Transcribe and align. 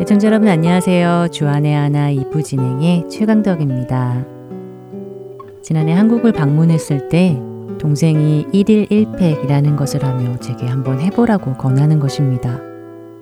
애청자 0.00 0.28
여러분 0.28 0.48
안녕하세요. 0.48 1.28
주안의 1.32 1.74
하나 1.74 2.10
이부 2.10 2.42
진행의 2.42 3.08
최강덕입니다. 3.08 4.26
지난해 5.62 5.94
한국을 5.94 6.32
방문했을 6.32 7.08
때 7.08 7.40
동생이 7.78 8.48
1일 8.52 8.90
1팩이라는 8.90 9.76
것을 9.78 10.04
하며 10.04 10.38
제게 10.40 10.66
한번 10.66 11.00
해보라고 11.00 11.54
권하는 11.54 11.98
것입니다. 11.98 12.60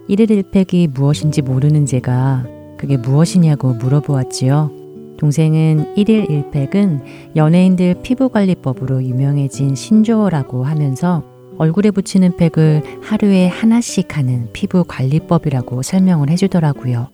1일 0.09 0.43
1팩이 0.43 0.91
무엇인지 0.91 1.43
모르는 1.43 1.87
제가 1.87 2.45
그게 2.77 2.97
무엇이냐고 2.97 3.75
물어보았지요. 3.75 4.71
동생은 5.19 5.95
1일 5.97 6.51
1팩은 6.51 7.01
연예인들 7.37 7.97
피부관리법으로 8.03 9.03
유명해진 9.03 9.75
신조어라고 9.75 10.65
하면서 10.65 11.23
얼굴에 11.57 11.93
붙이는 11.93 12.37
팩을 12.37 12.83
하루에 13.03 13.47
하나씩 13.47 14.17
하는 14.17 14.49
피부관리법이라고 14.53 15.83
설명을 15.83 16.31
해주더라고요. 16.31 17.09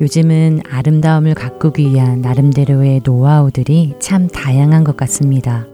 요즘은 0.00 0.60
아름다움을 0.70 1.34
가꾸기 1.34 1.90
위한 1.90 2.20
나름대로의 2.20 3.02
노하우들이 3.04 3.94
참 3.98 4.28
다양한 4.28 4.84
것 4.84 4.96
같습니다. 4.96 5.66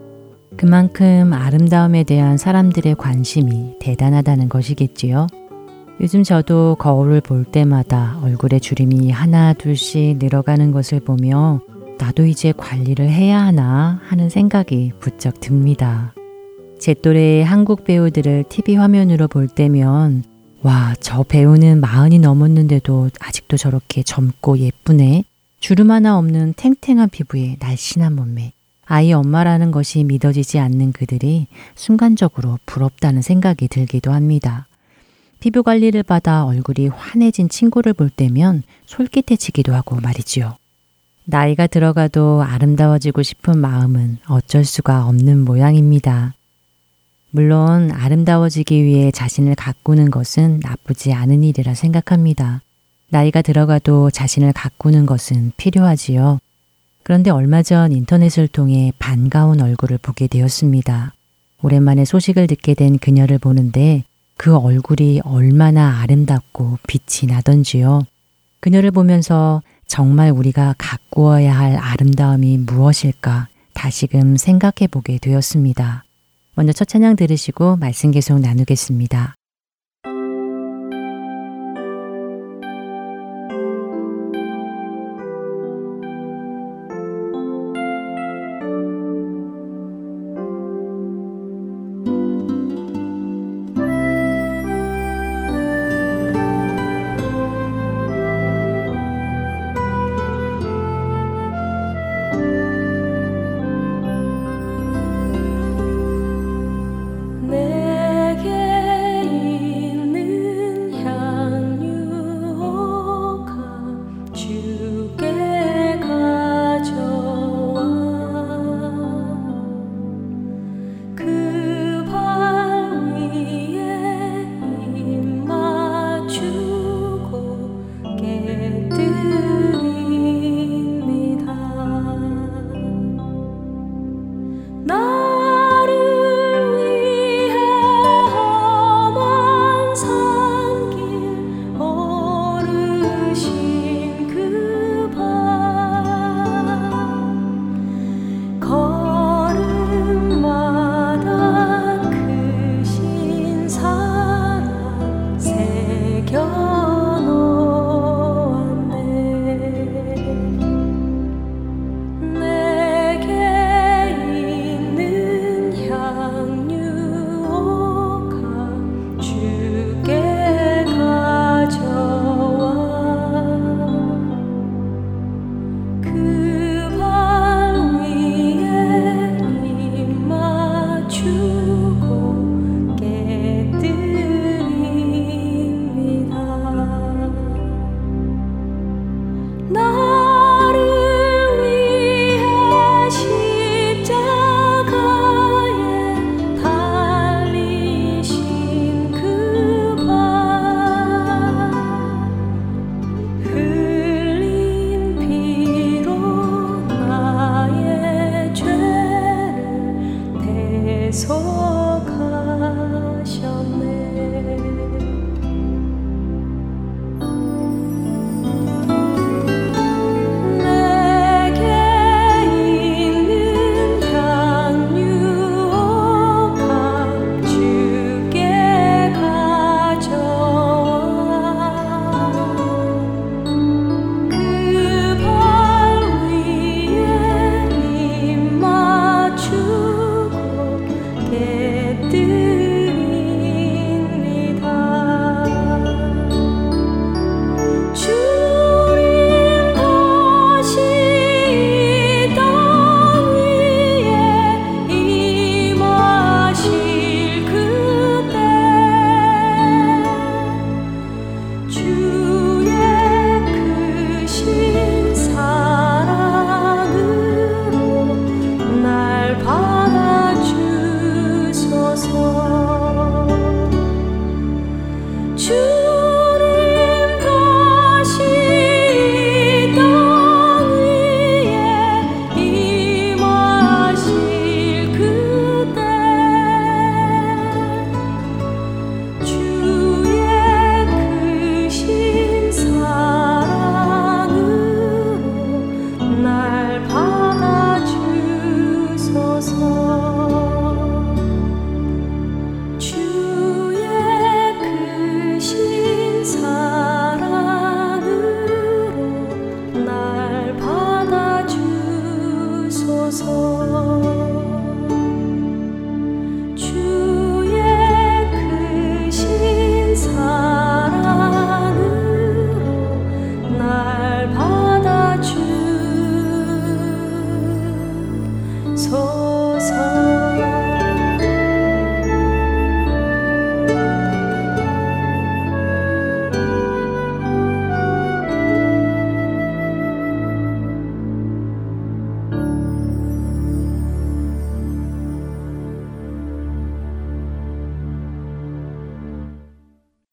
그만큼 0.57 1.33
아름다움에 1.33 2.05
대한 2.05 2.39
사람들의 2.39 2.95
관심이 2.97 3.77
대단하다는 3.79 4.49
것이겠지요. 4.49 5.27
요즘 6.01 6.23
저도 6.23 6.77
거울을 6.79 7.23
볼 7.23 7.45
때마다 7.45 8.19
얼굴에 8.23 8.59
주름이 8.59 9.11
하나 9.11 9.55
둘씩 9.55 10.19
늘어가는 10.19 10.71
것을 10.71 11.01
보며 11.01 11.61
나도 11.99 12.27
이제 12.27 12.53
관리를 12.53 13.09
해야 13.09 13.41
하나 13.41 14.01
하는 14.05 14.29
생각이 14.29 14.93
부쩍 15.01 15.41
듭니다. 15.41 16.15
제 16.79 16.93
또래의 16.93 17.45
한국 17.45 17.85
배우들을 17.85 18.45
TV 18.51 18.77
화면으로 18.77 19.29
볼 19.29 19.49
때면 19.49 20.25
와, 20.63 20.95
저 21.01 21.23
배우는 21.23 21.81
마흔이 21.81 22.19
넘었는데도 22.19 23.11
아직도 23.21 23.57
저렇게 23.57 24.03
젊고 24.03 24.59
예쁘네. 24.59 25.25
주름 25.61 25.91
하나 25.91 26.19
없는 26.19 26.55
탱탱한 26.57 27.09
피부에 27.09 27.57
날씬한 27.61 28.15
몸매. 28.15 28.53
아이 28.85 29.13
엄마라는 29.13 29.71
것이 29.71 30.05
믿어지지 30.05 30.59
않는 30.59 30.93
그들이 30.93 31.47
순간적으로 31.75 32.59
부럽다는 32.67 33.23
생각이 33.23 33.69
들기도 33.69 34.13
합니다. 34.13 34.67
피부 35.41 35.63
관리를 35.63 36.03
받아 36.03 36.45
얼굴이 36.45 36.89
환해진 36.89 37.49
친구를 37.49 37.93
볼 37.93 38.11
때면 38.11 38.63
솔깃해지기도 38.87 39.75
하고 39.75 39.97
말이지요. 39.97 40.57
나이가 41.25 41.67
들어가도 41.67 42.43
아름다워지고 42.43 43.23
싶은 43.23 43.59
마음은 43.59 44.19
어쩔 44.29 44.65
수가 44.65 45.07
없는 45.07 45.45
모양입니다. 45.45 46.35
물론 47.31 47.91
아름다워지기 47.91 48.83
위해 48.85 49.11
자신을 49.11 49.57
가꾸는 49.57 50.11
것은 50.11 50.61
나쁘지 50.63 51.13
않은 51.13 51.45
일이라 51.45 51.75
생각합니다. 51.75 52.63
나이가 53.11 53.43
들어가도 53.43 54.11
자신을 54.11 54.53
가꾸는 54.53 55.05
것은 55.05 55.53
필요하지요. 55.57 56.39
그런데 57.03 57.31
얼마 57.31 57.63
전 57.63 57.93
인터넷을 57.93 58.49
통해 58.49 58.93
반가운 58.99 59.61
얼굴을 59.61 59.99
보게 59.99 60.27
되었습니다. 60.27 61.13
오랜만에 61.63 62.05
소식을 62.05 62.47
듣게 62.47 62.75
된 62.75 62.99
그녀를 62.99 63.39
보는데 63.39 64.05
그 64.37 64.57
얼굴이 64.57 65.21
얼마나 65.25 66.01
아름답고 66.01 66.79
빛이 66.87 67.31
나던지요. 67.33 68.03
그녀를 68.61 68.91
보면서 68.91 69.63
정말 69.87 70.31
우리가 70.31 70.75
가꾸어야 70.79 71.57
할 71.57 71.77
아름다움이 71.77 72.59
무엇일까 72.59 73.49
다시금 73.75 74.37
생각해 74.37 74.89
보게 74.91 75.19
되었습니다. 75.19 76.05
먼저 76.55 76.73
첫 76.73 76.89
찬양 76.89 77.17
들으시고 77.17 77.77
말씀 77.77 78.11
계속 78.11 78.41
나누겠습니다. 78.41 79.36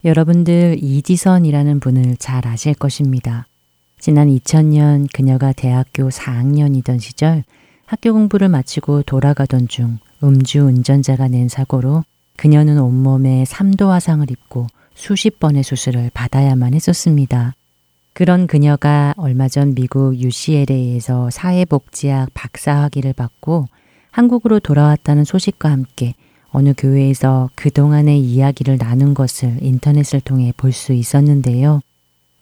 여러분들 0.04 0.76
이지선이라는 0.82 1.80
분을 1.80 2.16
잘 2.18 2.46
아실 2.46 2.74
것입니다. 2.74 3.46
지난 3.98 4.28
2000년 4.28 5.08
그녀가 5.14 5.52
대학교 5.52 6.10
4학년이던 6.10 7.00
시절 7.00 7.42
학교 7.86 8.12
공부를 8.12 8.50
마치고 8.50 9.02
돌아가던 9.04 9.68
중 9.68 9.98
음주 10.22 10.60
운전자가 10.64 11.28
낸 11.28 11.48
사고로 11.48 12.04
그녀는 12.36 12.78
온몸에 12.78 13.44
3도 13.44 13.88
화상을 13.88 14.30
입고 14.30 14.66
수십 14.94 15.38
번의 15.40 15.62
수술을 15.62 16.10
받아야만 16.12 16.74
했었습니다. 16.74 17.54
그런 18.12 18.46
그녀가 18.46 19.14
얼마 19.16 19.48
전 19.48 19.74
미국 19.74 20.16
UCLA에서 20.16 21.30
사회복지학 21.30 22.28
박사 22.34 22.82
학위를 22.82 23.14
받고 23.14 23.66
한국으로 24.10 24.60
돌아왔다는 24.60 25.24
소식과 25.24 25.70
함께 25.70 26.14
어느 26.54 26.72
교회에서 26.78 27.50
그동안의 27.56 28.20
이야기를 28.20 28.78
나눈 28.78 29.12
것을 29.12 29.58
인터넷을 29.60 30.20
통해 30.20 30.52
볼 30.56 30.70
수 30.72 30.92
있었는데요. 30.92 31.80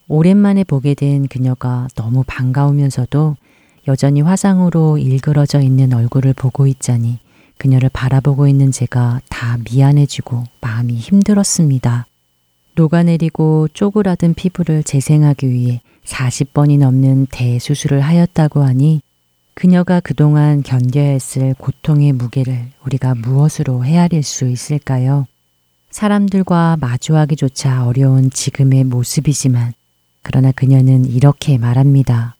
오랜만에 0.07 0.65
보게 0.65 0.93
된 0.93 1.27
그녀가 1.29 1.89
너무 1.95 2.23
반가우면서도 2.27 3.37
여전히 3.89 4.21
화상으로 4.21 4.99
일그러져 4.99 5.63
있는 5.63 5.95
얼굴을 5.95 6.35
보고 6.35 6.67
있자니 6.67 7.21
그녀를 7.57 7.89
바라보고 7.91 8.49
있는 8.49 8.71
제가 8.71 9.23
다 9.31 9.57
미안해지고 9.65 10.45
마음이 10.61 10.95
힘들었습니다. 10.95 12.07
녹아내리고 12.75 13.69
쪼그라든 13.73 14.35
피부를 14.35 14.83
재생하기 14.83 15.49
위해 15.49 15.81
40번이 16.05 16.79
넘는 16.79 17.29
대수술을 17.31 18.03
하였다고 18.03 18.63
하니 18.63 19.01
그녀가 19.55 20.01
그동안 20.01 20.63
견뎌야 20.63 21.11
했을 21.11 21.55
고통의 21.59 22.13
무게를 22.13 22.71
우리가 22.85 23.15
무엇으로 23.15 23.85
헤아릴 23.85 24.23
수 24.23 24.49
있을까요? 24.49 25.27
사람들과 25.91 26.79
마주하기조차 26.81 27.87
어려운 27.87 28.31
지금의 28.31 28.85
모습이지만 28.85 29.75
그러나 30.23 30.53
그녀는 30.53 31.05
이렇게 31.05 31.59
말합니다. 31.59 32.37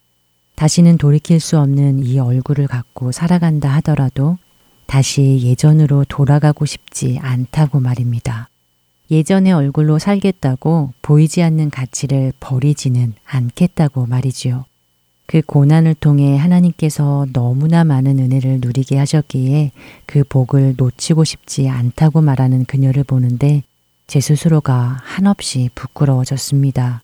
다시는 0.55 0.97
돌이킬 0.97 1.41
수 1.41 1.59
없는 1.59 2.05
이 2.05 2.19
얼굴을 2.19 2.67
갖고 2.67 3.13
살아간다 3.13 3.69
하더라도 3.77 4.39
다시 4.87 5.41
예전으로 5.43 6.05
돌아가고 6.09 6.65
싶지 6.65 7.19
않다고 7.21 7.81
말입니다. 7.81 8.49
예전의 9.11 9.53
얼굴로 9.53 9.99
살겠다고 9.99 10.95
보이지 11.03 11.43
않는 11.43 11.71
가치를 11.71 12.33
버리지는 12.41 13.15
않겠다고 13.27 14.07
말이지요. 14.07 14.65
그 15.33 15.41
고난을 15.41 15.95
통해 15.95 16.37
하나님께서 16.37 17.27
너무나 17.33 17.85
많은 17.85 18.19
은혜를 18.19 18.59
누리게 18.61 18.99
하셨기에 18.99 19.71
그 20.05 20.25
복을 20.25 20.75
놓치고 20.77 21.25
싶지 21.25 21.71
않다고 21.71 22.21
말하는 22.21 22.67
그녀를 22.67 23.03
보는데 23.03 23.63
제 24.07 24.21
스스로가 24.21 24.99
한없이 25.03 25.71
부끄러워졌습니다. 25.75 27.03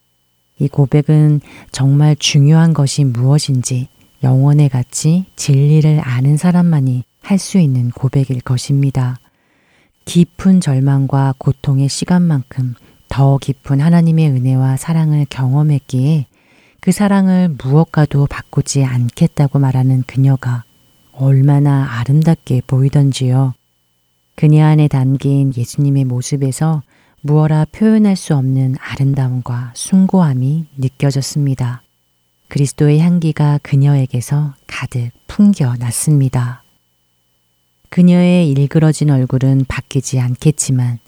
이 0.58 0.68
고백은 0.68 1.40
정말 1.72 2.16
중요한 2.16 2.74
것이 2.74 3.04
무엇인지 3.04 3.88
영원의 4.22 4.68
가치, 4.68 5.24
진리를 5.36 5.98
아는 6.04 6.36
사람만이 6.36 7.04
할 7.22 7.38
수 7.38 7.58
있는 7.58 7.90
고백일 7.90 8.42
것입니다. 8.42 9.16
깊은 10.04 10.60
절망과 10.60 11.36
고통의 11.38 11.88
시간만큼 11.88 12.74
더 13.08 13.38
깊은 13.38 13.80
하나님의 13.80 14.28
은혜와 14.28 14.76
사랑을 14.76 15.24
경험했기에 15.30 16.26
그 16.80 16.92
사랑을 16.92 17.48
무엇과도 17.48 18.26
바꾸지 18.26 18.84
않겠다고 18.84 19.58
말하는 19.58 20.04
그녀가 20.06 20.64
얼마나 21.12 21.98
아름답게 21.98 22.62
보이던지요. 22.66 23.54
그녀 24.36 24.64
안에 24.64 24.86
담긴 24.86 25.52
예수님의 25.56 26.04
모습에서 26.04 26.82
무어라 27.22 27.66
표현할 27.72 28.14
수 28.14 28.36
없는 28.36 28.76
아름다움과 28.78 29.72
숭고함이 29.74 30.66
느껴졌습니다. 30.76 31.82
그리스도의 32.46 33.00
향기가 33.00 33.58
그녀에게서 33.62 34.54
가득 34.68 35.10
풍겨 35.26 35.74
났습니다. 35.76 36.62
그녀의 37.90 38.48
일그러진 38.50 39.10
얼굴은 39.10 39.64
바뀌지 39.66 40.20
않겠지만 40.20 41.00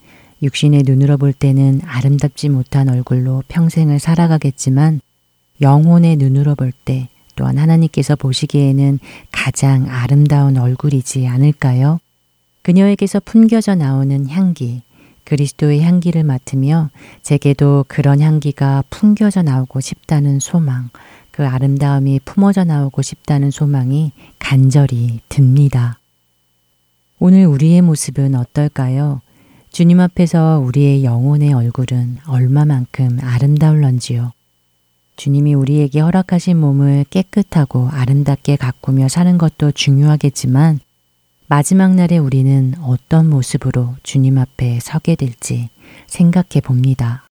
육신의 0.42 0.82
눈으로 0.84 1.16
볼 1.18 1.32
때는 1.32 1.82
아름답지 1.84 2.48
못한 2.48 2.88
얼굴로 2.88 3.44
평생을 3.48 4.00
살아가겠지만 4.00 5.00
영혼의 5.60 6.16
눈으로 6.16 6.54
볼 6.54 6.72
때 6.84 7.08
또한 7.36 7.56
하나님께서 7.56 8.16
보시기에는 8.16 8.98
가장 9.32 9.88
아름다운 9.88 10.58
얼굴이지 10.58 11.26
않을까요? 11.26 12.00
그녀에게서 12.62 13.20
풍겨져 13.20 13.74
나오는 13.74 14.28
향기, 14.28 14.82
그리스도의 15.24 15.80
향기를 15.80 16.22
맡으며 16.22 16.90
제게도 17.22 17.86
그런 17.88 18.20
향기가 18.20 18.84
풍겨져 18.90 19.40
나오고 19.42 19.80
싶다는 19.80 20.38
소망, 20.38 20.90
그 21.30 21.46
아름다움이 21.46 22.20
품어져 22.26 22.64
나오고 22.64 23.00
싶다는 23.00 23.50
소망이 23.50 24.12
간절히 24.38 25.20
듭니다. 25.30 25.98
오늘 27.18 27.46
우리의 27.46 27.80
모습은 27.80 28.34
어떨까요? 28.34 29.22
주님 29.70 30.00
앞에서 30.00 30.62
우리의 30.62 31.04
영혼의 31.04 31.54
얼굴은 31.54 32.18
얼마만큼 32.26 33.18
아름다울런지요. 33.22 34.32
주님이 35.20 35.52
우리에게 35.52 36.00
허락하신 36.00 36.58
몸을 36.58 37.04
깨끗하고 37.10 37.90
아름답게 37.90 38.56
가꾸며 38.56 39.08
사는 39.08 39.36
것도 39.36 39.72
중요하겠지만 39.72 40.80
마지막 41.46 41.94
날에 41.94 42.16
우리는 42.16 42.72
어떤 42.80 43.28
모습으로 43.28 43.96
주님 44.02 44.38
앞에 44.38 44.78
서게 44.80 45.16
될지 45.16 45.68
생각해 46.06 46.62
봅니다. 46.64 47.26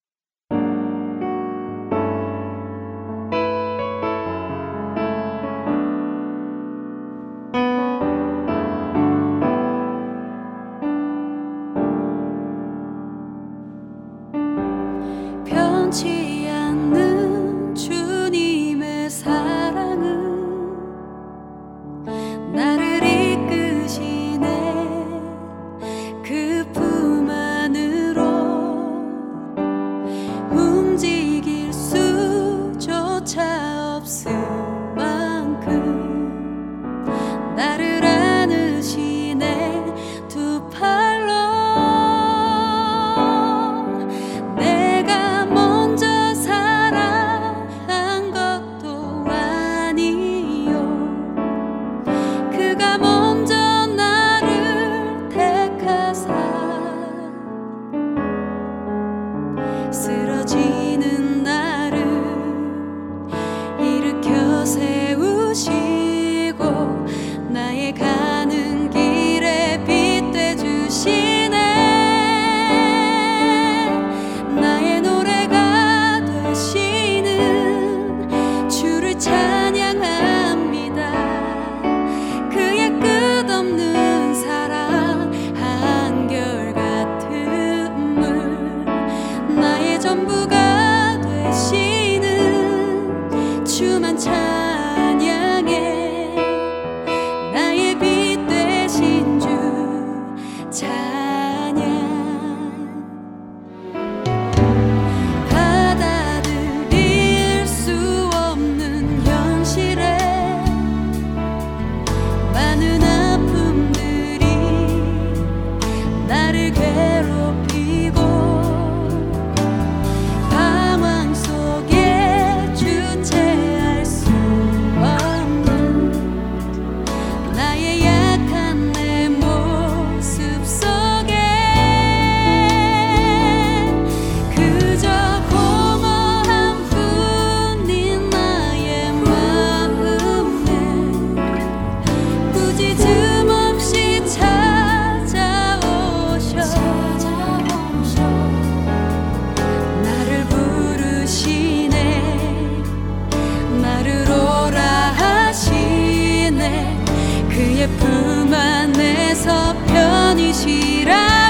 예품 157.79 158.53
안에서 158.53 159.73
편히 159.87 160.53
쉬라. 160.53 161.48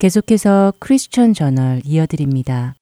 계속해서 0.00 0.72
크리스천 0.78 1.34
저널 1.34 1.82
이어드립니다. 1.84 2.74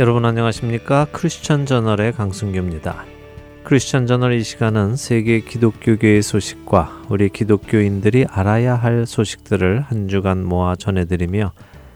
여러분 0.00 0.24
안녕하십니까? 0.24 1.06
크리스천 1.12 1.66
저널의 1.66 2.12
강승규입니다. 2.12 3.04
크리스천 3.62 4.08
저널 4.08 4.32
이 4.32 4.42
시간은 4.42 4.96
세계 4.96 5.38
기독교계의 5.38 6.20
소식과 6.20 7.04
우리 7.10 7.28
기독교인들이 7.28 8.26
알아야 8.28 8.74
할 8.74 9.06
소식들을 9.06 9.82
한 9.82 10.08
주간 10.08 10.44
모아 10.44 10.74
전해드리며 10.74 11.52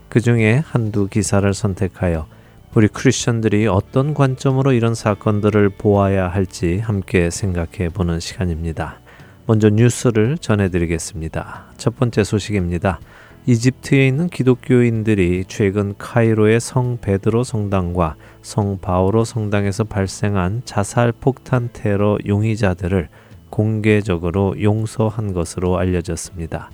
그 0.09 0.21
중에 0.21 0.63
한두 0.65 1.09
기사를 1.09 1.53
선택하여 1.53 2.29
우리 2.73 2.87
크리스천들이 2.87 3.67
어떤 3.67 4.15
관점으로 4.15 4.73
이런 4.73 4.95
사건들을 4.95 5.71
보아야 5.71 6.29
할지 6.29 6.79
함께 6.79 7.29
생각해 7.29 7.89
보는 7.89 8.21
시간입니다. 8.21 9.01
먼저 9.47 9.71
뉴스를 9.71 10.39
전해드리겠습니다. 10.39 11.73
첫 11.77 11.97
번째 11.97 12.23
소식입니다. 12.23 13.01
이집트에 13.47 14.07
있는 14.07 14.29
기독교인들이 14.29 15.47
최근 15.49 15.97
카이로의 15.99 16.61
성 16.61 16.99
베드로 17.01 17.43
성당과 17.43 18.15
성 18.41 18.79
바오로 18.79 19.25
성당에서 19.25 19.83
발생한 19.83 20.63
자살 20.65 21.11
폭탄 21.11 21.71
테러 21.73 22.19
용의자들을 22.25 23.09
공개적으로 23.51 24.55
용서한 24.63 25.33
것으로 25.33 25.77
알려졌습니다. 25.77 26.71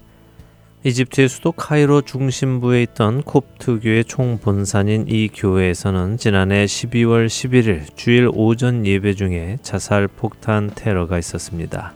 이집트의 0.87 1.29
수도 1.29 1.51
카이로 1.51 2.03
중심부에 2.03 2.81
있던 2.85 3.23
콥트교의 3.25 4.05
총본산인 4.05 5.07
이 5.09 5.29
교회에서는 5.35 6.17
지난해 6.17 6.65
12월 6.65 7.27
11일 7.27 7.97
주일 7.97 8.31
오전 8.33 8.87
예배 8.87 9.15
중에 9.15 9.59
자살 9.63 10.07
폭탄 10.07 10.71
테러가 10.73 11.19
있었습니다. 11.19 11.93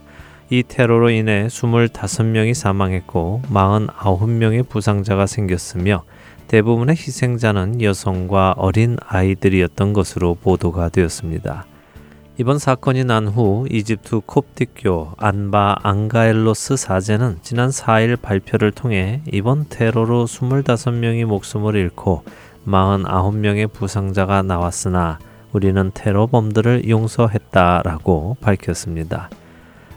이 0.49 0.63
테러로 0.67 1.09
인해 1.09 1.47
25명이 1.47 2.53
사망했고 2.53 3.43
49명의 3.49 4.67
부상자가 4.67 5.25
생겼으며 5.25 6.03
대부분의 6.49 6.97
희생자는 6.97 7.81
여성과 7.81 8.55
어린 8.57 8.97
아이들이었던 9.07 9.93
것으로 9.93 10.35
보도가 10.35 10.89
되었습니다. 10.89 11.65
이번 12.37 12.59
사건이 12.59 13.03
난 13.03 13.27
후 13.27 13.67
이집트 13.69 14.21
콥틱교 14.25 15.13
안바 15.17 15.75
앙가엘로스 15.83 16.77
사제는 16.77 17.39
지난 17.41 17.69
4일 17.69 18.19
발표를 18.21 18.71
통해 18.71 19.21
이번 19.31 19.65
테러로 19.69 20.25
25명이 20.25 21.25
목숨을 21.25 21.75
잃고 21.75 22.23
49명의 22.65 23.71
부상자가 23.71 24.41
나왔으나 24.43 25.19
우리는 25.51 25.91
테러범들을 25.93 26.87
용서했다라고 26.89 28.37
밝혔습니다. 28.39 29.29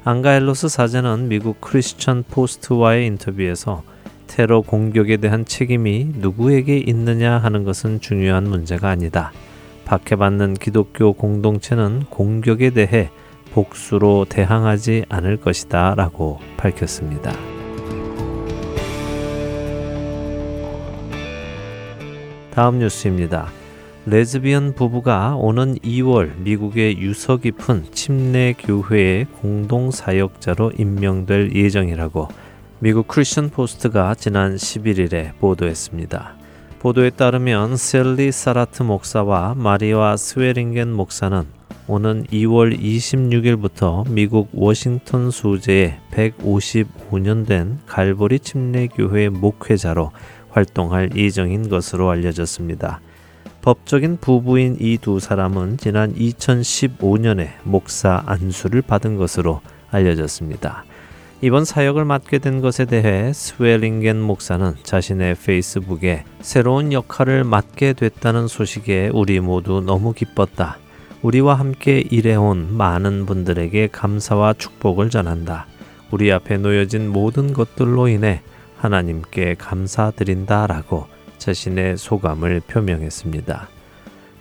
앙가엘로스 0.05 0.69
사제는 0.69 1.29
미국 1.29 1.61
크리스천 1.61 2.25
포스트와의 2.29 3.07
인터뷰에서 3.07 3.85
테러 4.26 4.61
공격에 4.61 5.19
대한 5.19 5.45
책임이 5.45 6.14
누구에게 6.17 6.79
있느냐 6.79 7.38
하는 7.38 7.62
것은 7.64 8.00
중요한 8.00 8.45
문제가 8.45 8.91
아니다. 8.91 9.33
박해받는 9.85 10.55
기독교 10.55 11.12
공동체는 11.12 12.05
공격에 12.11 12.71
대해 12.71 13.11
복수로 13.53 14.26
대항하지 14.29 15.05
않을 15.09 15.37
것이다 15.37 15.95
라고 15.95 16.41
밝혔습니다. 16.57 17.33
다음 22.50 22.79
뉴스입니다. 22.79 23.49
레즈비언 24.07 24.75
부부가 24.75 25.35
오는 25.35 25.76
2월 25.76 26.37
미국의 26.38 26.99
유서 26.99 27.38
깊은 27.38 27.87
침례 27.93 28.55
교회의 28.59 29.26
공동 29.41 29.91
사역자로 29.91 30.73
임명될 30.79 31.55
예정이라고 31.55 32.29
미국 32.81 33.09
크리스천 33.09 33.49
포스트가 33.49 34.14
지난 34.14 34.57
11일에 34.57 35.37
보도했습니다. 35.38 36.44
보도에 36.85 37.09
따르면 37.09 37.79
셀리 37.79 38.31
사라트 38.31 38.83
목사와 38.83 39.55
마리아 39.57 40.19
스웨링겐 40.19 40.93
목사는 40.93 41.47
오는 41.87 42.25
2월 42.25 42.79
26일부터 42.79 44.07
미국 44.11 44.50
워싱턴 44.53 45.31
소재의 45.31 45.99
155년 46.11 47.47
된 47.47 47.79
갈보리 47.87 48.38
침례교회 48.38 49.31
목회자로 49.31 50.11
활동할 50.50 51.17
예정인 51.17 51.71
것으로 51.71 52.11
알려졌습니다. 52.11 53.00
법적인 53.62 54.19
부부인 54.19 54.76
이 54.79 54.99
두 54.99 55.21
사람은 55.21 55.79
지난 55.79 56.14
2015년에 56.14 57.49
목사 57.62 58.23
안수를 58.26 58.83
받은 58.83 59.17
것으로 59.17 59.62
알려졌습니다. 59.91 60.85
이번 61.41 61.64
사역을 61.64 62.05
맡게 62.05 62.38
된 62.38 62.61
것에 62.61 62.85
대해 62.87 63.33
스웰링겐 63.33 64.21
목사는 64.21 64.75
자신의 64.83 65.35
페이스북에 65.35 66.25
새로운 66.41 66.93
역할을 66.93 67.45
맡게 67.45 67.93
됐다는 67.95 68.49
소식에 68.49 69.11
우리 69.12 69.41
모두 69.41 69.83
너무 69.85 70.14
기뻤다. 70.14 70.79
우리와 71.23 71.55
함께 71.55 72.03
일해온 72.11 72.76
많은 72.76 73.26
분들에게 73.26 73.89
감사와 73.89 74.54
축복을 74.54 75.11
전한다. 75.11 75.67
우리 76.11 76.32
앞에 76.32 76.56
놓여진 76.58 77.08
모든 77.08 77.52
것들로 77.52 78.08
인해 78.08 78.41
하나님께 78.78 79.56
감사드린다 79.58 80.67
라고 80.67 81.06
자신의 81.39 81.99
소감을 81.99 82.61
표명했습니다. 82.67 83.69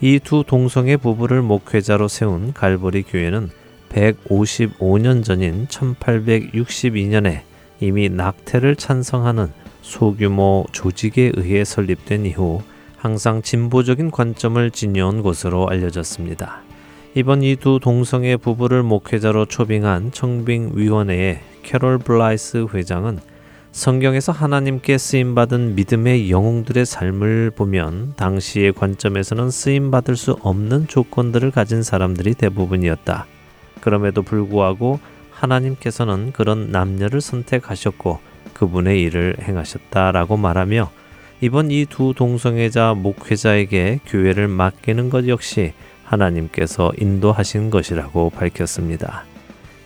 이 0.02 0.20
두 0.20 0.44
동성애 0.46 0.98
부부를 0.98 1.42
목회자로 1.42 2.08
세운 2.08 2.54
갈보리 2.54 3.04
교회는 3.04 3.50
155년 3.94 5.24
전인 5.24 5.68
1862년에 5.68 7.42
이미 7.80 8.10
낙태를 8.10 8.76
찬성하는 8.76 9.52
소규모 9.82 10.66
조직에 10.72 11.32
의해 11.36 11.64
설립된 11.64 12.26
이후 12.26 12.62
항상 12.98 13.42
진보적인 13.42 14.12
관점을 14.12 14.72
지녀온 14.72 15.22
곳으로 15.22 15.68
알려졌습니다. 15.68 16.62
이번 17.16 17.44
이 17.44 17.56
두 17.58 17.80
동성애 17.82 18.38
부부를 18.38 18.82
목회자로 18.82 19.46
초빙한 19.46 20.12
청빙위원회의 20.14 21.42
캐롤 21.62 22.00
블라이스 22.00 22.68
회장은 22.74 23.20
성경에서 23.72 24.32
하나님께 24.32 24.98
쓰임받은 24.98 25.76
믿음의 25.76 26.32
영웅들의 26.32 26.86
삶을 26.86 27.52
보면 27.56 28.14
당시의 28.16 28.74
관점에서는 28.74 29.50
쓰임받을 29.52 30.16
수 30.16 30.38
없는 30.42 30.88
조건들을 30.88 31.52
가진 31.52 31.84
사람들이 31.84 32.36
대부분이었다. 32.36 33.28
그럼에도 33.84 34.22
불구하고 34.22 35.02
하나님께서는 35.30 36.32
그런 36.32 36.72
남녀를 36.72 37.20
선택하셨고 37.20 38.20
그분의 38.54 39.02
일을 39.02 39.36
행하셨다라고 39.42 40.38
말하며 40.38 40.90
이번 41.42 41.70
이 41.70 41.86
두 41.90 42.14
동성애자 42.16 42.94
목회자에게 42.94 44.00
교회를 44.06 44.48
맡기는 44.48 45.10
것 45.10 45.28
역시 45.28 45.74
하나님께서 46.06 46.94
인도하신 46.98 47.72
것이라고 47.72 48.30
밝혔습니다. 48.30 49.26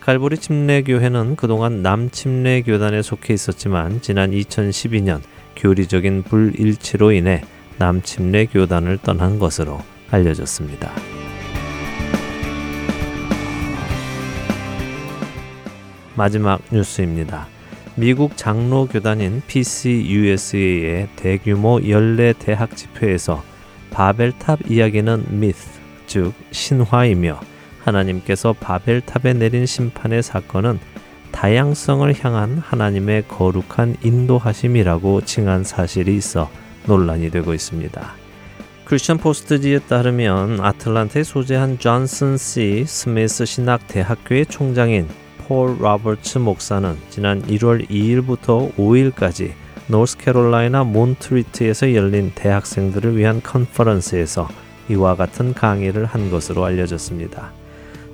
갈보리 0.01 0.37
침례교회는 0.37 1.35
그동안 1.35 1.81
남침례교단에 1.81 3.01
속해 3.01 3.33
있었지만 3.33 4.03
지난 4.03 4.29
2012년 4.29 5.21
교리적인 5.55 6.21
불일치로 6.21 7.13
인해 7.13 7.41
남침례교단을 7.79 8.99
떠난 8.99 9.39
것으로 9.39 9.79
알려졌습니다. 10.11 11.16
마지막 16.17 16.59
뉴스입니다. 16.71 17.47
미국 17.95 18.35
장로교단인 18.35 19.43
PCUSA의 19.45 21.09
대규모 21.15 21.79
연례 21.87 22.33
대학 22.33 22.75
집회에서 22.75 23.43
바벨탑 23.91 24.69
이야기는 24.69 25.39
myth, 25.39 25.79
즉 26.07 26.33
신화이며 26.51 27.39
하나님께서 27.83 28.53
바벨탑에 28.53 29.33
내린 29.33 29.67
심판의 29.67 30.23
사건은 30.23 30.79
다양성을 31.31 32.11
향한 32.23 32.57
하나님의 32.57 33.27
거룩한 33.27 33.97
인도하심이라고 34.03 35.21
칭한 35.21 35.63
사실이 35.63 36.15
있어 36.15 36.49
논란이 36.87 37.29
되고 37.29 37.53
있습니다. 37.53 38.13
크리스천 38.85 39.19
포스트지에 39.19 39.79
따르면 39.79 40.61
아틀란타에 40.61 41.23
소재한 41.23 41.77
존슨 41.77 42.37
C. 42.37 42.85
스미스 42.87 43.45
신학 43.45 43.87
대학교의 43.87 44.47
총장인 44.47 45.07
폴 45.47 45.77
로버츠 45.79 46.39
목사는 46.39 46.97
지난 47.09 47.41
1월 47.43 47.89
2일부터 47.89 48.73
5일까지 48.75 49.53
노스캐롤라이나 49.87 50.83
몬트리트에서 50.83 51.95
열린 51.95 52.33
대학생들을 52.35 53.15
위한 53.15 53.41
컨퍼런스에서 53.41 54.49
이와 54.89 55.15
같은 55.15 55.53
강의를 55.53 56.03
한 56.03 56.29
것으로 56.29 56.65
알려졌습니다. 56.65 57.53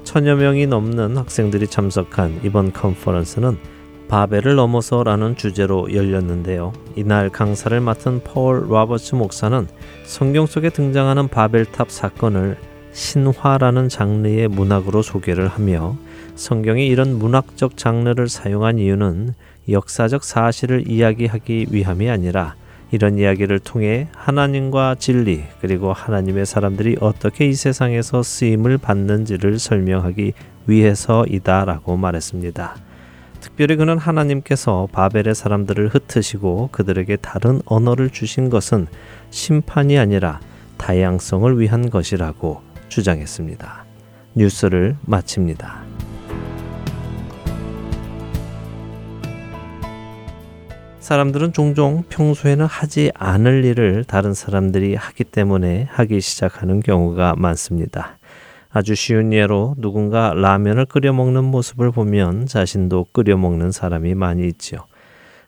천여 0.03 0.35
명이 0.35 0.67
넘는 0.67 1.17
학생들이 1.17 1.65
참석한 1.69 2.39
이번 2.43 2.71
컨퍼런스는 2.71 3.57
바벨을 4.09 4.53
넘어서라는 4.53 5.35
주제로 5.35 5.91
열렸는데요. 5.91 6.71
이날 6.95 7.29
강사를 7.29 7.79
맡은 7.81 8.21
폴 8.23 8.69
로버츠 8.69 9.15
목사는 9.15 9.67
성경 10.05 10.45
속에 10.45 10.69
등장하는 10.69 11.29
바벨탑 11.29 11.89
사건을 11.89 12.57
신화라는 12.91 13.89
장르의 13.89 14.49
문학으로 14.49 15.01
소개를 15.01 15.47
하며 15.47 15.97
성경이 16.35 16.87
이런 16.87 17.17
문학적 17.19 17.77
장르를 17.77 18.27
사용한 18.27 18.79
이유는 18.79 19.33
역사적 19.69 20.23
사실을 20.23 20.89
이야기하기 20.89 21.67
위함이 21.71 22.09
아니라 22.09 22.55
이런 22.91 23.17
이야기를 23.17 23.59
통해 23.59 24.07
하나님과 24.13 24.95
진리 24.99 25.43
그리고 25.61 25.93
하나님의 25.93 26.45
사람들이 26.45 26.97
어떻게 26.99 27.47
이 27.47 27.53
세상에서 27.53 28.21
쓰임을 28.21 28.77
받는지를 28.77 29.57
설명하기 29.57 30.33
위해서이다라고 30.67 31.97
말했습니다. 31.97 32.75
특별히 33.39 33.75
그는 33.75 33.97
하나님께서 33.97 34.87
바벨의 34.91 35.35
사람들을 35.35 35.89
흩으시고 35.89 36.69
그들에게 36.71 37.17
다른 37.17 37.61
언어를 37.65 38.09
주신 38.09 38.49
것은 38.49 38.87
심판이 39.31 39.97
아니라 39.97 40.39
다양성을 40.77 41.59
위한 41.59 41.89
것이라고 41.89 42.61
주장했습니다. 42.89 43.85
뉴스를 44.35 44.95
마칩니다. 45.01 45.82
사람들은 51.03 51.51
종종 51.51 52.03
평소에는 52.07 52.65
하지 52.65 53.11
않을 53.15 53.65
일을 53.65 54.05
다른 54.05 54.33
사람들이 54.33 54.95
하기 54.95 55.25
때문에 55.25 55.85
하기 55.91 56.21
시작하는 56.21 56.79
경우가 56.79 57.35
많습니다. 57.37 58.17
아주 58.71 58.95
쉬운 58.95 59.33
예로 59.33 59.75
누군가 59.77 60.33
라면을 60.33 60.85
끓여 60.85 61.11
먹는 61.11 61.43
모습을 61.43 61.91
보면 61.91 62.45
자신도 62.45 63.07
끓여 63.11 63.35
먹는 63.35 63.73
사람이 63.73 64.15
많이 64.15 64.47
있지요. 64.47 64.79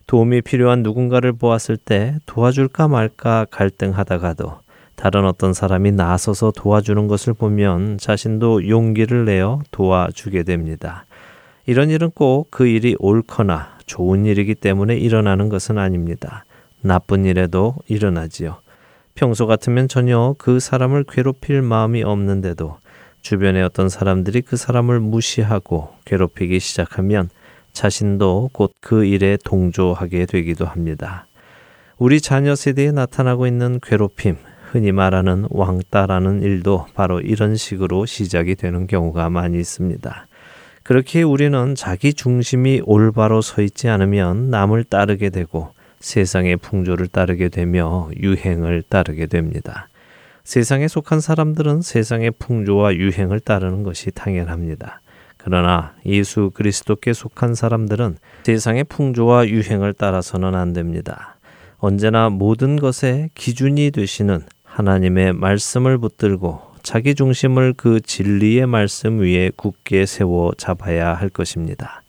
도움이 0.07 0.41
필요한 0.41 0.83
누군가를 0.83 1.31
보았을 1.31 1.77
때 1.77 2.17
도와줄까 2.25 2.89
말까 2.89 3.45
갈등하다가도 3.49 4.59
다른 4.97 5.25
어떤 5.25 5.53
사람이 5.53 5.93
나서서 5.93 6.51
도와주는 6.53 7.07
것을 7.07 7.33
보면 7.33 7.97
자신도 7.97 8.67
용기를 8.67 9.23
내어 9.23 9.61
도와주게 9.71 10.43
됩니다. 10.43 11.05
이런 11.65 11.89
일은 11.89 12.11
꼭 12.11 12.49
그 12.51 12.67
일이 12.67 12.97
옳거나 12.99 13.74
좋은 13.85 14.25
일이기 14.25 14.55
때문에 14.55 14.97
일어나는 14.97 15.49
것은 15.49 15.77
아닙니다. 15.77 16.45
나쁜 16.81 17.25
일에도 17.25 17.75
일어나지요. 17.87 18.57
평소 19.15 19.47
같으면 19.47 19.87
전혀 19.87 20.35
그 20.37 20.59
사람을 20.59 21.05
괴롭힐 21.07 21.61
마음이 21.61 22.03
없는데도 22.03 22.77
주변의 23.21 23.63
어떤 23.63 23.89
사람들이 23.89 24.41
그 24.41 24.55
사람을 24.57 24.99
무시하고 24.99 25.89
괴롭히기 26.05 26.59
시작하면 26.59 27.29
자신도 27.73 28.51
곧 28.53 28.73
그 28.81 29.05
일에 29.05 29.37
동조하게 29.43 30.25
되기도 30.27 30.65
합니다. 30.65 31.27
우리 31.97 32.21
자녀 32.21 32.55
세대에 32.55 32.91
나타나고 32.91 33.47
있는 33.47 33.79
괴롭힘, 33.81 34.37
흔히 34.71 34.91
말하는 34.91 35.47
왕따라는 35.49 36.43
일도 36.43 36.87
바로 36.93 37.21
이런 37.21 37.55
식으로 37.55 38.05
시작이 38.05 38.55
되는 38.55 38.85
경우가 38.85 39.29
많이 39.29 39.57
있습니다. 39.59 40.27
그렇게 40.85 41.23
우리는 41.23 41.73
자기 41.73 42.13
중심이 42.13 42.79
올바로 42.85 43.41
서 43.41 43.63
있지 43.63 43.89
않으면 43.89 44.51
남을 44.51 44.83
따르게 44.83 45.31
되고 45.31 45.71
세상의 45.99 46.57
풍조를 46.57 47.07
따르게 47.07 47.49
되며 47.49 48.07
유행을 48.15 48.83
따르게 48.87 49.25
됩니다. 49.25 49.89
세상에 50.43 50.87
속한 50.87 51.21
사람들은 51.21 51.81
세상의 51.81 52.33
풍조와 52.37 52.93
유행을 52.93 53.39
따르는 53.39 53.81
것이 53.81 54.11
당연합니다. 54.11 55.01
그러나 55.37 55.95
예수 56.05 56.51
그리스도께 56.53 57.13
속한 57.13 57.55
사람들은 57.55 58.17
세상의 58.43 58.83
풍조와 58.83 59.47
유행을 59.47 59.93
따라서는 59.93 60.53
안 60.53 60.73
됩니다. 60.73 61.37
언제나 61.79 62.29
모든 62.29 62.75
것의 62.75 63.31
기준이 63.33 63.89
되시는 63.89 64.43
하나님의 64.63 65.33
말씀을 65.33 65.97
붙들고 65.97 66.64
자기 66.85 67.15
중심을 67.15 67.73
그 67.75 67.99
진리의 67.99 68.67
말씀 68.67 69.19
위에 69.19 69.49
굳게 69.55 70.05
세워 70.05 70.51
잡아야 70.55 71.15
할 71.15 71.29
것입니다. 71.29 72.03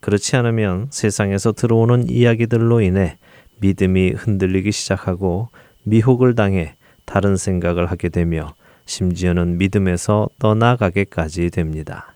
그렇지 0.00 0.36
않으면 0.36 0.88
세상에서 0.90 1.52
들어오는 1.52 2.10
이야기들로 2.10 2.82
인해 2.82 3.16
믿음이 3.60 4.10
흔들리기 4.10 4.70
시작하고 4.70 5.48
미혹을 5.84 6.34
당해 6.34 6.74
다른 7.06 7.38
생각을 7.38 7.86
하게 7.86 8.10
되며 8.10 8.52
심지어는 8.84 9.56
믿음에서 9.56 10.28
떠나가게까지 10.38 11.48
됩니다. 11.48 12.12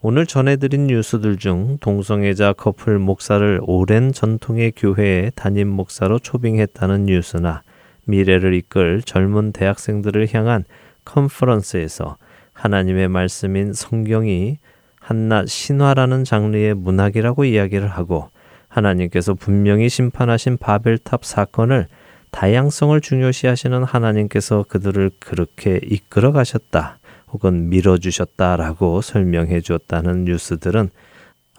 오늘 0.00 0.26
전해드린 0.26 0.86
뉴스들 0.86 1.38
중 1.38 1.76
동성애자 1.80 2.52
커플 2.52 3.00
목사를 3.00 3.60
오랜 3.64 4.12
전통의 4.12 4.74
교회에 4.76 5.32
담임 5.34 5.66
목사로 5.70 6.20
초빙했다는 6.20 7.06
뉴스나 7.06 7.62
미래를 8.04 8.54
이끌 8.54 9.02
젊은 9.02 9.50
대학생들을 9.50 10.32
향한 10.32 10.64
컨퍼런스에서 11.04 12.16
하나님의 12.52 13.08
말씀인 13.08 13.72
성경이 13.72 14.58
한낱 15.00 15.48
신화라는 15.48 16.24
장르의 16.24 16.74
문학이라고 16.74 17.44
이야기를 17.44 17.88
하고 17.88 18.30
하나님께서 18.68 19.34
분명히 19.34 19.88
심판하신 19.88 20.58
바벨탑 20.58 21.24
사건을 21.24 21.88
다양성을 22.30 22.98
중요시하시는 23.00 23.84
하나님께서 23.84 24.64
그들을 24.66 25.10
그렇게 25.18 25.80
이끌어 25.84 26.32
가셨다 26.32 26.98
혹은 27.30 27.68
밀어주셨다라고 27.68 29.02
설명해 29.02 29.60
주었다는 29.60 30.24
뉴스들은 30.24 30.90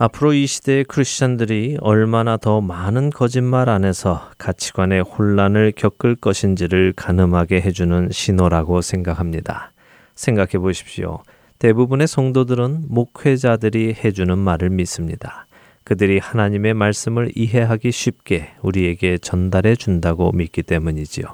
앞으로 0.04 0.34
이 0.34 0.48
시대의 0.48 0.84
크리스천들이 0.84 1.78
얼마나 1.80 2.36
더 2.36 2.60
많은 2.60 3.10
거짓말 3.10 3.70
안에서 3.70 4.32
가치관의 4.38 5.02
혼란을 5.02 5.72
겪을 5.74 6.18
것인지를 6.18 6.92
가늠하게 6.94 7.62
해주는 7.62 8.10
신호라고 8.12 8.82
생각합니다. 8.82 9.72
생각해 10.16 10.60
보십시오. 10.60 11.24
대부분의 11.58 12.08
성도들은 12.08 12.88
목회자들이 12.90 13.96
해주는 14.04 14.38
말을 14.38 14.72
믿습니다. 14.72 15.48
그들이 15.86 16.20
하나님의 16.20 16.74
말씀을 16.74 17.32
이해하기 17.34 17.90
쉽게 17.94 18.56
우리에게 18.62 19.20
전달해 19.20 19.78
준다고 19.78 20.34
믿기 20.34 20.64
때문이지요. 20.64 21.28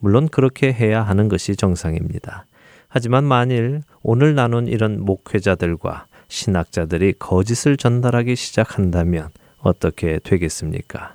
물론 0.00 0.26
그렇게 0.26 0.72
해야 0.72 1.04
하는 1.04 1.28
것이 1.28 1.54
정상입니다. 1.54 2.46
하지만 2.88 3.22
만일 3.22 3.82
오늘 4.02 4.34
나눈 4.34 4.66
이런 4.66 5.00
목회자들과 5.04 6.06
신학자들이 6.28 7.14
거짓을 7.18 7.76
전달하기 7.76 8.36
시작한다면 8.36 9.30
어떻게 9.58 10.18
되겠습니까? 10.22 11.14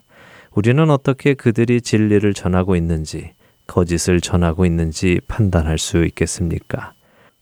우리는 0.54 0.90
어떻게 0.90 1.34
그들이 1.34 1.82
진리를 1.82 2.34
전하고 2.34 2.76
있는지, 2.76 3.34
거짓을 3.66 4.22
전하고 4.22 4.66
있는지 4.66 5.20
판단할 5.28 5.78
수 5.78 6.04
있겠습니까? 6.06 6.94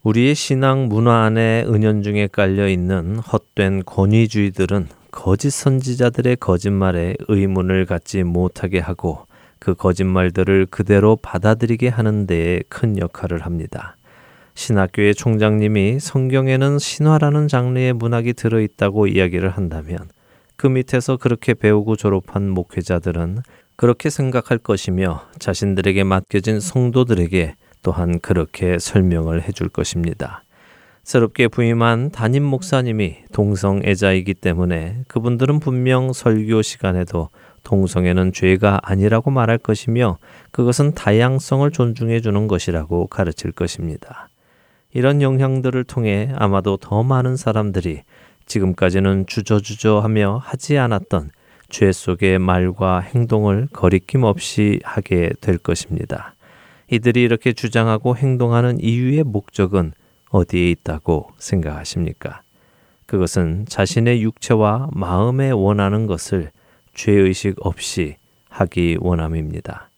우리의 0.02 0.34
신앙 0.34 0.88
문화 0.88 1.24
안에 1.24 1.64
은연중에 1.68 2.28
깔려 2.28 2.68
있는 2.68 3.18
헛된 3.18 3.84
권위주의들은 3.84 4.88
거짓 5.10 5.50
선지자들의 5.50 6.36
거짓말에 6.36 7.16
의문을 7.28 7.86
갖지 7.86 8.22
못하게 8.22 8.80
하고 8.80 9.26
그 9.58 9.74
거짓말들을 9.74 10.66
그대로 10.70 11.16
받아들이게 11.16 11.88
하는 11.88 12.26
데에 12.26 12.62
큰 12.68 12.98
역할을 12.98 13.42
합니다. 13.42 13.96
신학교의 14.54 15.14
총장님이 15.14 15.98
성경에는 16.00 16.78
신화라는 16.78 17.48
장르의 17.48 17.92
문학이 17.94 18.34
들어있다고 18.34 19.06
이야기를 19.06 19.50
한다면 19.50 19.98
그 20.56 20.66
밑에서 20.66 21.16
그렇게 21.16 21.54
배우고 21.54 21.96
졸업한 21.96 22.48
목회자들은 22.50 23.42
그렇게 23.76 24.10
생각할 24.10 24.58
것이며 24.58 25.22
자신들에게 25.38 26.04
맡겨진 26.04 26.60
성도들에게 26.60 27.56
또한 27.82 28.20
그렇게 28.20 28.78
설명을 28.78 29.42
해줄 29.42 29.68
것입니다. 29.68 30.44
새롭게 31.02 31.48
부임한 31.48 32.10
담임 32.12 32.44
목사님이 32.44 33.24
동성애자이기 33.32 34.34
때문에 34.34 35.02
그분들은 35.08 35.58
분명 35.58 36.12
설교 36.12 36.62
시간에도 36.62 37.28
동성애는 37.64 38.32
죄가 38.32 38.80
아니라고 38.82 39.30
말할 39.30 39.58
것이며 39.58 40.18
그것은 40.52 40.94
다양성을 40.94 41.68
존중해 41.70 42.20
주는 42.20 42.46
것이라고 42.46 43.08
가르칠 43.08 43.50
것입니다. 43.50 44.28
이런 44.92 45.22
영향들을 45.22 45.84
통해 45.84 46.30
아마도 46.36 46.76
더 46.76 47.02
많은 47.02 47.36
사람들이 47.36 48.02
지금까지는 48.46 49.26
주저주저하며 49.26 50.42
하지 50.42 50.78
않았던 50.78 51.30
죄 51.68 51.90
속의 51.90 52.38
말과 52.38 53.00
행동을 53.00 53.68
거리낌 53.72 54.24
없이 54.24 54.80
하게 54.84 55.30
될 55.40 55.56
것입니다. 55.56 56.34
이들이 56.90 57.22
이렇게 57.22 57.54
주장하고 57.54 58.16
행동하는 58.16 58.78
이유의 58.80 59.24
목적은 59.24 59.92
어디에 60.28 60.70
있다고 60.70 61.30
생각하십니까? 61.38 62.42
그것은 63.06 63.64
자신의 63.68 64.22
육체와 64.22 64.88
마음에 64.92 65.50
원하는 65.50 66.06
것을 66.06 66.50
죄의식 66.94 67.56
없이 67.60 68.16
하기 68.50 68.98
원함입니다. 69.00 69.91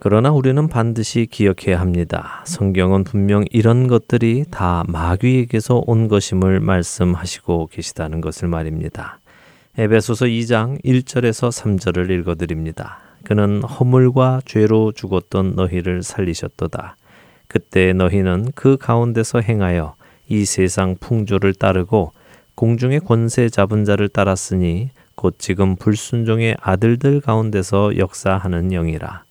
그러나 0.00 0.30
우리는 0.30 0.68
반드시 0.68 1.26
기억해야 1.28 1.80
합니다. 1.80 2.44
성경은 2.46 3.02
분명 3.02 3.44
이런 3.50 3.88
것들이 3.88 4.44
다 4.48 4.84
마귀에게서 4.86 5.82
온 5.86 6.06
것임을 6.06 6.60
말씀하시고 6.60 7.66
계시다는 7.72 8.20
것을 8.20 8.46
말입니다. 8.46 9.18
에베소서 9.76 10.26
2장 10.26 10.80
1절에서 10.84 11.50
3절을 11.50 12.10
읽어드립니다. 12.10 13.00
그는 13.24 13.60
허물과 13.62 14.42
죄로 14.44 14.92
죽었던 14.92 15.56
너희를 15.56 16.04
살리셨도다. 16.04 16.96
그때 17.48 17.92
너희는 17.92 18.52
그 18.54 18.76
가운데서 18.76 19.40
행하여 19.40 19.96
이 20.28 20.44
세상 20.44 20.94
풍조를 21.00 21.54
따르고 21.54 22.12
공중의 22.54 23.00
권세 23.00 23.48
잡은 23.48 23.84
자를 23.84 24.08
따랐으니 24.08 24.90
곧 25.16 25.34
지금 25.38 25.74
불순종의 25.74 26.56
아들들 26.60 27.20
가운데서 27.20 27.96
역사하는 27.96 28.68
영이라. 28.68 29.27